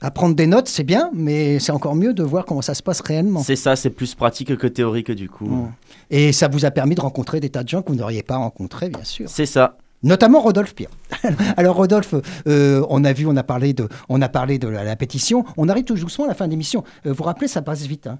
à 0.01 0.09
prendre 0.09 0.35
des 0.35 0.47
notes, 0.47 0.67
c'est 0.67 0.83
bien, 0.83 1.11
mais 1.13 1.59
c'est 1.59 1.71
encore 1.71 1.95
mieux 1.95 2.13
de 2.13 2.23
voir 2.23 2.45
comment 2.45 2.61
ça 2.61 2.73
se 2.73 2.81
passe 2.81 3.01
réellement. 3.01 3.43
C'est 3.43 3.55
ça, 3.55 3.75
c'est 3.75 3.91
plus 3.91 4.15
pratique 4.15 4.55
que 4.57 4.67
théorique 4.67 5.11
du 5.11 5.29
coup. 5.29 5.45
Mm. 5.45 5.71
Et 6.09 6.31
ça 6.31 6.47
vous 6.47 6.65
a 6.65 6.71
permis 6.71 6.95
de 6.95 7.01
rencontrer 7.01 7.39
des 7.39 7.49
tas 7.49 7.63
de 7.63 7.69
gens 7.69 7.81
que 7.81 7.89
vous 7.89 7.97
n'auriez 7.97 8.23
pas 8.23 8.37
rencontrés, 8.37 8.89
bien 8.89 9.03
sûr. 9.03 9.29
C'est 9.29 9.45
ça. 9.45 9.77
Notamment 10.03 10.41
Rodolphe 10.41 10.73
Pierre. 10.73 10.89
Alors 11.57 11.75
Rodolphe, 11.75 12.15
euh, 12.47 12.83
on 12.89 13.03
a 13.03 13.13
vu, 13.13 13.25
on 13.27 13.35
a 13.35 13.43
parlé 13.43 13.73
de, 13.73 13.87
on 14.09 14.21
a 14.21 14.29
parlé 14.29 14.57
de 14.57 14.67
la, 14.67 14.95
pétition. 14.95 15.45
On 15.57 15.69
arrive 15.69 15.83
tout 15.83 15.95
doucement 15.95 16.25
à 16.25 16.29
la 16.29 16.33
fin 16.33 16.45
de 16.45 16.51
l'émission. 16.51 16.83
Euh, 17.05 17.09
vous 17.09 17.15
vous 17.15 17.23
rappelez, 17.23 17.47
ça 17.47 17.61
passe 17.61 17.85
vite. 17.85 18.07
hein. 18.07 18.17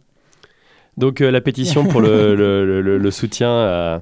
Donc 0.98 1.22
euh, 1.22 1.32
la 1.32 1.40
pétition 1.42 1.86
pour 1.86 2.02
le, 2.02 2.36
le- 2.36 2.82
le- 2.98 3.12
soutien 3.12 3.50
euh, 3.50 4.00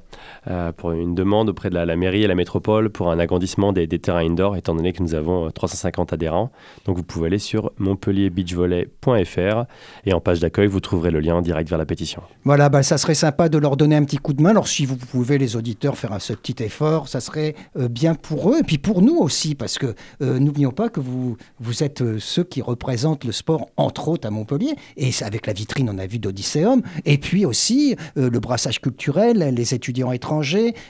euh, 0.50 0.72
pour 0.72 0.92
une 0.92 1.16
demande 1.16 1.50
auprès 1.50 1.70
de 1.70 1.76
la, 1.76 1.96
mairie 1.96 2.24
et 2.24 2.28
la 2.28 2.36
métropole 2.36 2.90
pour 2.90 3.12
un 3.12 3.20
agrandissement 3.20 3.74
des, 3.74 3.88
terrains 3.88 4.26
indoor, 4.26 4.56
étant 4.56 4.76
donné 4.76 4.94
que 4.94 5.04
nous 5.04 5.16
avons 5.16 5.48
euh, 5.48 5.50
350 5.50 6.14
adhérents. 6.14 6.52
Donc 6.86 6.98
vous 6.98 7.04
pouvez 7.04 7.28
aller 7.28 7.40
sur 7.40 7.72
montpellierbeachvolley.fr 7.78 9.66
et 10.06 10.14
en 10.14 10.20
page 10.20 10.40
d'accueil, 10.40 10.68
vous 10.68 10.80
trouverez 10.80 11.12
le 11.12 11.20
lien 11.20 11.42
direct 11.42 11.70
vers 11.70 11.78
la 11.78 11.86
pétition. 11.86 12.22
Voilà, 12.44 12.70
bah, 12.70 12.84
ça 12.84 12.98
serait 12.98 13.16
sympa 13.16 13.50
de 13.50 13.58
leur 13.58 13.78
donner 13.78 13.96
un 13.96 14.04
petit 14.04 14.18
coup 14.18 14.34
de 14.34 14.42
main. 14.42 14.52
Alors, 14.52 14.68
si 14.68 14.86
vous 14.86 14.98
pouvez, 14.98 15.38
les 15.38 15.56
auditeurs, 15.56 15.98
faire 15.98 16.14
un, 16.14 16.20
petit 16.20 16.64
effort, 16.64 17.08
ça 17.08 17.20
serait 17.20 17.56
euh, 17.78 17.88
bien 17.88 18.16
pour 18.16 18.52
eux 18.52 18.60
et 18.60 18.64
puis 18.64 18.78
pour 18.78 19.02
nous 19.02 19.18
aussi, 19.18 19.56
parce 19.56 19.78
que 19.78 19.96
euh, 20.22 20.40
n'oublions 20.40 20.72
pas 20.72 20.90
que 20.90 21.00
vous, 21.00 21.38
vous 21.60 21.84
êtes 21.84 22.02
euh, 22.02 22.18
ceux 22.20 22.44
qui 22.44 22.62
représentent 22.62 23.24
le 23.24 23.32
sport, 23.32 23.70
entre 23.78 24.08
autres, 24.08 24.28
à 24.28 24.32
Montpellier. 24.32 24.76
Et 24.98 25.12
avec 25.22 25.48
la 25.48 25.54
vitrine, 25.54 25.90
on 25.90 25.98
a 25.98 26.08
vu 26.08 26.20
d'Odysseum. 26.20 26.82
Et 27.06 27.18
puis 27.18 27.46
aussi, 27.46 27.96
euh, 28.18 28.30
le 28.30 28.40
brassage 28.40 28.82
culturel, 28.82 29.54
les 29.56 29.74
étudiants 29.74 30.12
étrangers, 30.12 30.39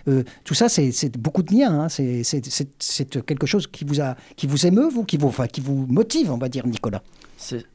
euh, 0.07 0.23
tout 0.43 0.53
ça, 0.53 0.69
c'est 0.69 1.17
beaucoup 1.17 1.43
de 1.43 1.53
liens. 1.53 1.81
hein. 1.81 1.89
C'est- 1.89 2.23
quelque 3.25 3.47
chose 3.47 3.67
qui 3.67 3.85
vous, 3.85 4.01
a, 4.01 4.15
qui 4.35 4.47
vous 4.47 4.65
émeut, 4.65 4.89
vous, 4.89 5.03
qui 5.03 5.17
vous, 5.17 5.27
enfin, 5.27 5.47
qui 5.47 5.61
vous 5.61 5.85
motive, 5.87 6.31
on 6.31 6.37
va 6.37 6.49
dire, 6.49 6.65
Nicolas. 6.67 7.01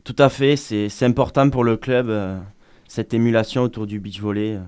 Tout 0.05 0.17
à 0.19 0.29
fait, 0.29 0.57
c'est 0.57 0.89
important 1.05 1.49
pour 1.51 1.65
le 1.65 1.77
club, 1.77 2.09
euh, 2.09 2.39
cette 2.89 3.15
émulation 3.15 3.63
autour 3.63 3.87
du 3.87 3.99
beach 3.99 4.21
volley. 4.21 4.55
euh. 4.57 4.61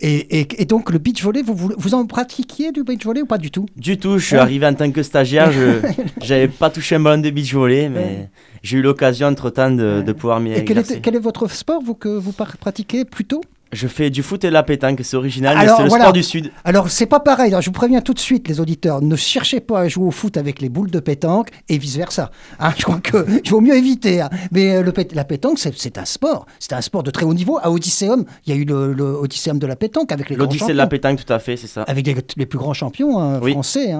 Et, 0.00 0.40
et- 0.40 0.62
et 0.62 0.64
donc, 0.64 0.90
le 0.90 0.98
beach 0.98 1.22
volley, 1.22 1.42
vous, 1.42 1.54
vous, 1.54 1.72
vous 1.76 1.94
en 1.94 2.06
pratiquiez 2.06 2.72
du 2.72 2.84
beach 2.84 3.04
volley 3.04 3.20
ou 3.20 3.26
pas 3.26 3.36
du 3.36 3.50
tout? 3.50 3.66
Du 3.76 3.98
tout, 3.98 4.16
je 4.18 4.24
suis 4.24 4.36
Ouais. 4.36 4.40
arrivé 4.40 4.66
en 4.66 4.72
tant 4.74 4.90
que 4.90 5.02
stagiaire, 5.02 5.52
je 5.52 5.80
j'avais 6.22 6.48
pas 6.48 6.70
touché 6.70 6.94
un 6.94 7.00
ballon 7.00 7.20
de 7.20 7.28
beach 7.28 7.52
volley, 7.52 7.90
mais 7.90 7.98
Ouais. 7.98 8.30
j'ai 8.62 8.78
eu 8.78 8.82
l'occasion 8.82 9.26
entre-temps 9.26 9.72
de, 9.72 10.00
de 10.00 10.12
pouvoir 10.12 10.40
m'y 10.40 10.52
Et 10.52 10.64
quel 10.64 10.78
est, 10.78 11.00
quel 11.02 11.16
est 11.16 11.18
votre 11.18 11.50
sport, 11.50 11.82
vous, 11.82 11.94
que 11.94 12.08
vous 12.08 12.32
pratiquez 12.32 13.04
plutôt? 13.04 13.42
Je 13.74 13.88
fais 13.88 14.08
du 14.08 14.22
foot 14.22 14.42
et 14.44 14.48
de 14.48 14.52
la 14.52 14.62
pétanque, 14.62 15.00
c'est 15.02 15.16
original, 15.16 15.56
Alors, 15.58 15.64
mais 15.72 15.76
c'est 15.76 15.82
le 15.82 15.88
voilà. 15.90 16.04
sport 16.04 16.12
du 16.14 16.22
Sud. 16.22 16.52
Alors, 16.64 16.88
c'est 16.90 17.06
pas 17.06 17.20
pareil. 17.20 17.48
Alors, 17.48 17.60
je 17.60 17.66
vous 17.66 17.72
préviens 17.72 18.00
tout 18.00 18.14
de 18.14 18.18
suite, 18.18 18.48
les 18.48 18.60
auditeurs, 18.60 19.02
ne 19.02 19.16
cherchez 19.16 19.60
pas 19.60 19.80
à 19.80 19.88
jouer 19.88 20.06
au 20.06 20.10
foot 20.10 20.36
avec 20.36 20.60
les 20.62 20.68
boules 20.68 20.90
de 20.90 21.00
pétanque 21.00 21.48
et 21.68 21.76
vice-versa. 21.76 22.30
Hein, 22.60 22.72
je 22.78 22.84
crois 22.84 23.00
qu'il 23.00 23.50
vaut 23.50 23.60
mieux 23.60 23.76
éviter. 23.76 24.20
hein. 24.22 24.30
Mais 24.52 24.76
euh, 24.76 24.82
le 24.82 24.92
pét- 24.92 25.14
la 25.14 25.24
pétanque, 25.24 25.58
c'est 25.58 25.98
un 25.98 26.04
sport. 26.04 26.46
C'est 26.58 26.72
un 26.72 26.80
sport 26.80 27.02
de 27.02 27.10
très 27.10 27.26
haut 27.26 27.34
niveau. 27.34 27.58
À 27.62 27.70
Odysseum, 27.70 28.24
il 28.46 28.54
y 28.54 28.56
a 28.56 28.60
eu 28.60 28.64
le, 28.64 28.92
le 28.92 29.04
Odysseum 29.04 29.58
de 29.58 29.66
la 29.66 29.76
pétanque 29.76 30.12
avec 30.12 30.30
les 30.30 30.36
grands 30.36 30.44
L'Odyssée 30.44 30.60
champions. 30.60 30.74
de 30.74 30.78
la 30.78 30.86
pétanque, 30.86 31.24
tout 31.24 31.32
à 31.32 31.38
fait, 31.38 31.56
c'est 31.56 31.66
ça. 31.66 31.82
Avec 31.82 32.06
les, 32.06 32.14
les 32.36 32.46
plus 32.46 32.58
grands 32.58 32.74
champions 32.74 33.18
hein, 33.20 33.40
Oui. 33.42 33.52
français. 33.52 33.92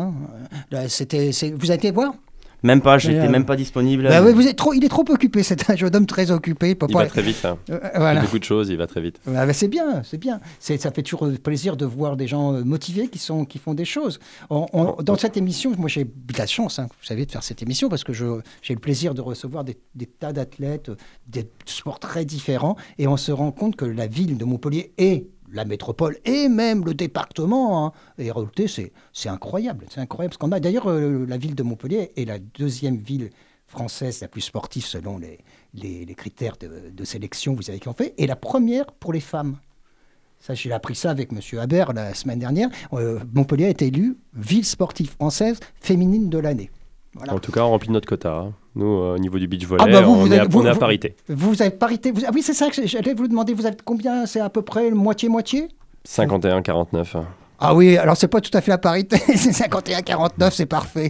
Là, 0.71 0.89
c'est- 0.89 1.51
vous 1.51 1.71
avez 1.71 1.75
été 1.75 1.91
voir? 1.91 2.15
Même 2.64 2.81
pas, 2.81 2.98
j'étais 2.98 3.27
euh, 3.27 3.31
même 3.31 3.44
pas 3.44 3.55
disponible. 3.57 4.09
Bah 4.09 4.22
oui, 4.22 4.33
vous 4.33 4.46
êtes 4.48 4.57
trop, 4.57 4.72
Il 4.72 4.85
est 4.85 4.88
trop 4.88 5.05
occupé. 5.09 5.42
C'est 5.42 5.70
un 5.70 5.77
jeune 5.83 5.94
homme 5.94 6.07
très 6.07 6.31
occupé. 6.31 6.70
il 6.70 6.77
peut 6.77 6.87
Il 6.88 6.92
pas- 6.94 7.05
va 7.05 7.07
très 7.09 7.22
vite. 7.22 7.44
hein. 7.44 7.59
Euh, 7.70 7.79
Il 7.94 8.16
fait 8.16 8.20
beaucoup 8.22 8.38
de 8.38 8.44
choses, 8.44 8.70
il 8.70 8.77
va 8.79 8.87
très 8.87 9.00
vite. 9.00 9.20
Ah, 9.29 9.46
ben, 9.46 9.53
c'est 9.53 9.68
bien, 9.68 10.03
c'est 10.03 10.18
bien. 10.18 10.40
Ça 10.59 10.90
fait 10.90 11.03
toujours 11.03 11.29
plaisir 11.42 11.77
de 11.77 11.85
voir 11.85 12.16
des 12.16 12.27
gens 12.27 12.55
euh, 12.55 12.64
motivés 12.64 13.09
qui, 13.09 13.18
sont, 13.18 13.44
qui 13.44 13.59
font 13.59 13.74
des 13.74 13.85
choses. 13.85 14.18
On- 14.50 14.66
on- 14.72 15.03
dans 15.03 15.16
cette 15.16 15.37
émission, 15.37 15.72
moi 15.79 15.88
j'ai 15.88 16.05
de 16.05 16.38
la 16.38 16.46
chance, 16.46 16.79
hein, 16.79 16.88
vous 16.88 17.07
savez, 17.07 17.27
de 17.27 17.31
faire 17.31 17.42
cette 17.42 17.62
émission 17.62 17.88
parce 17.88 18.03
que 18.03 18.12
je, 18.12 18.24
j'ai 18.62 18.74
le 18.74 18.81
plaisir 18.81 19.14
de 19.14 19.20
recevoir 19.20 19.62
des, 19.62 19.77
des 19.94 20.07
tas 20.07 20.33
d'athlètes, 20.33 20.88
euh, 20.88 20.96
des 21.27 21.46
sports 21.66 21.98
très 22.00 22.24
différents, 22.24 22.77
et 22.98 23.07
on 23.07 23.16
se 23.18 23.31
rend 23.31 23.53
compte 23.53 23.77
que 23.77 23.85
la 23.85 24.07
ville 24.07 24.38
de 24.38 24.44
Montpellier 24.44 24.92
est 24.98 25.27
la 25.55 25.64
métropole 25.64 26.19
et 26.25 26.49
même 26.49 26.85
le 26.85 26.95
département. 26.95 27.87
hein. 27.87 27.93
Et 28.19 28.31
réalité, 28.31 28.67
c'est 28.69 29.29
incroyable. 29.29 29.87
C'est 29.90 30.01
incroyable. 30.01 30.37
Qu'on 30.37 30.53
a 30.53 30.61
d'ailleurs 30.61 30.90
euh, 30.90 31.25
la 31.27 31.37
ville 31.38 31.55
de 31.55 31.62
Montpellier 31.62 32.12
est 32.17 32.25
la 32.25 32.38
deuxième 32.38 32.97
ville 32.97 33.31
française 33.67 34.21
la 34.21 34.29
plus 34.29 34.43
sportive 34.43 34.85
selon 34.85 35.19
les, 35.19 35.38
les, 35.75 36.14
critères 36.14 36.57
de, 36.61 36.90
de 36.93 37.05
sélection, 37.05 37.55
vous 37.55 37.62
savez 37.62 37.81
qui 37.81 37.88
ont 37.88 37.95
fait, 37.95 38.14
et 38.19 38.27
la 38.27 38.37
première 38.37 38.87
pour 38.87 39.12
les 39.12 39.21
femmes. 39.21 39.57
Ça, 40.38 40.53
j'ai 40.55 40.71
appris 40.73 40.95
ça 40.95 41.11
avec 41.11 41.33
M. 41.33 41.40
Haber 41.59 41.87
la 41.95 42.12
semaine 42.12 42.38
dernière. 42.38 42.69
Euh, 42.93 43.21
Montpellier 43.33 43.64
a 43.64 43.69
été 43.71 43.87
élue 43.87 44.19
ville 44.35 44.67
sportive 44.67 45.11
française 45.11 45.59
féminine 45.81 46.29
de 46.29 46.38
l'année. 46.38 46.71
En 47.29 47.38
tout 47.38 47.51
cas, 47.53 47.62
on 47.62 47.71
remplit 47.71 47.90
notre 47.90 48.07
quota. 48.09 48.35
hein. 48.35 48.55
Nous, 48.77 48.87
euh, 48.87 49.15
au 49.15 49.19
niveau 49.19 49.39
du 49.39 49.47
beach 49.47 49.65
volley, 49.67 49.85
Ah 49.87 49.91
bah 49.91 50.01
vous, 50.03 50.13
on, 50.13 50.17
vous 50.17 50.33
est 50.33 50.39
à, 50.39 50.43
avez- 50.43 50.51
vous- 50.51 50.61
on 50.63 50.67
est 50.67 50.71
à 50.71 50.75
parité. 50.75 51.15
Vous 51.29 51.63
avez 51.63 51.71
parité. 51.71 52.13
ah 52.27 52.31
oui, 52.35 52.43
c'est 52.43 52.55
ça 52.55 52.69
que 52.71 52.87
j'allais 52.87 53.15
vous 53.15 53.29
demander. 53.29 53.55
Vous 53.55 53.67
avez 53.67 53.77
combien? 53.85 54.27
C'est 54.27 54.41
à 54.41 54.49
peu 54.51 54.63
près 54.63 54.91
moitié-moitié 54.91 55.69
51-49. 56.09 57.17
Ah 57.61 57.73
oui, 57.75 57.97
alors 57.97 58.17
c'est 58.17 58.29
pas 58.29 58.41
tout 58.41 58.51
à 58.53 58.61
fait 58.61 58.73
la 58.73 58.79
parité, 58.79 59.17
c'est 59.37 59.51
51-49, 59.53 60.51
c'est 60.51 60.67
parfait. 60.67 61.09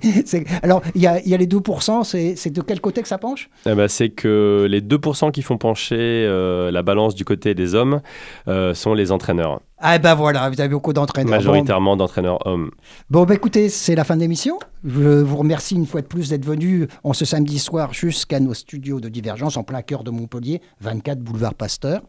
Alors, 0.62 0.82
il 0.94 1.00
y 1.00 1.06
a, 1.06 1.26
y 1.26 1.32
a 1.34 1.38
les 1.38 1.46
2%, 1.46 2.04
c'est 2.04 2.36
c'est 2.36 2.50
de 2.50 2.60
quel 2.60 2.80
côté 2.82 3.00
que 3.00 3.08
ça 3.08 3.16
penche? 3.16 3.48
Eh 3.66 3.74
ben, 3.74 3.88
c'est 3.88 4.10
que 4.10 4.66
les 4.68 4.82
2% 4.82 5.32
qui 5.32 5.40
font 5.40 5.56
pencher 5.56 5.96
euh, 5.98 6.70
la 6.70 6.82
balance 6.82 7.14
du 7.14 7.24
côté 7.24 7.54
des 7.54 7.74
hommes 7.74 8.02
euh, 8.46 8.74
sont 8.74 8.92
les 8.92 9.10
entraîneurs, 9.10 9.62
Ah 9.86 9.98
ben 9.98 10.14
voilà, 10.14 10.48
vous 10.48 10.58
avez 10.58 10.70
beaucoup 10.70 10.94
d'entraîneurs. 10.94 11.30
Bon, 11.30 11.36
majoritairement 11.36 11.94
d'entraîneurs 11.94 12.38
hommes. 12.46 12.70
Bon, 13.10 13.24
bah 13.24 13.34
écoutez, 13.34 13.68
c'est 13.68 13.94
la 13.94 14.02
fin 14.04 14.16
de 14.16 14.22
l'émission. 14.22 14.58
Je 14.82 15.20
vous 15.20 15.36
remercie 15.36 15.74
une 15.74 15.84
fois 15.84 16.00
de 16.00 16.06
plus 16.06 16.30
d'être 16.30 16.46
venu 16.46 16.88
en 17.02 17.12
ce 17.12 17.26
samedi 17.26 17.58
soir 17.58 17.92
jusqu'à 17.92 18.40
nos 18.40 18.54
studios 18.54 18.98
de 18.98 19.10
Divergence 19.10 19.58
en 19.58 19.62
plein 19.62 19.82
cœur 19.82 20.02
de 20.02 20.10
Montpellier, 20.10 20.62
24 20.80 21.18
boulevard 21.18 21.52
Pasteur. 21.52 22.00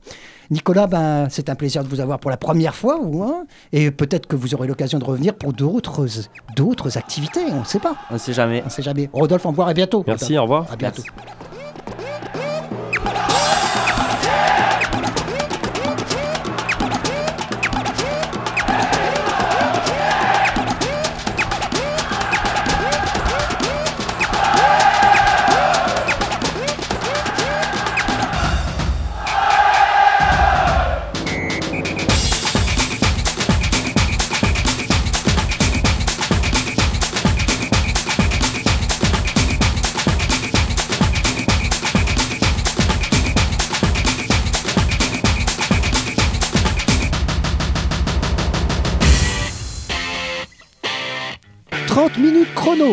Nicolas, 0.51 0.87
ben, 0.87 1.27
c'est 1.29 1.49
un 1.49 1.55
plaisir 1.55 1.83
de 1.83 1.89
vous 1.89 1.99
avoir 1.99 2.19
pour 2.19 2.31
la 2.31 2.37
première 2.37 2.75
fois, 2.75 2.97
ou, 3.01 3.23
hein, 3.23 3.43
et 3.73 3.91
peut-être 3.91 4.27
que 4.27 4.37
vous 4.37 4.55
aurez 4.55 4.69
l'occasion 4.69 4.97
de 4.97 5.03
revenir 5.03 5.35
pour 5.35 5.51
d'autres, 5.51 6.05
d'autres 6.55 6.97
activités, 6.97 7.41
on 7.51 7.59
ne 7.59 7.65
sait 7.65 7.79
pas. 7.79 7.97
On 8.09 8.13
ne 8.13 8.19
sait 8.19 8.31
jamais. 8.31 8.61
On 8.61 8.67
ne 8.67 8.71
sait 8.71 8.83
jamais. 8.83 9.09
Rodolphe, 9.11 9.45
au 9.45 9.49
revoir, 9.49 9.67
à 9.67 9.73
bientôt. 9.73 10.05
Merci, 10.07 10.37
au 10.37 10.43
revoir. 10.43 10.65
À 10.71 10.77
bientôt. 10.77 11.01
«30 11.03 11.54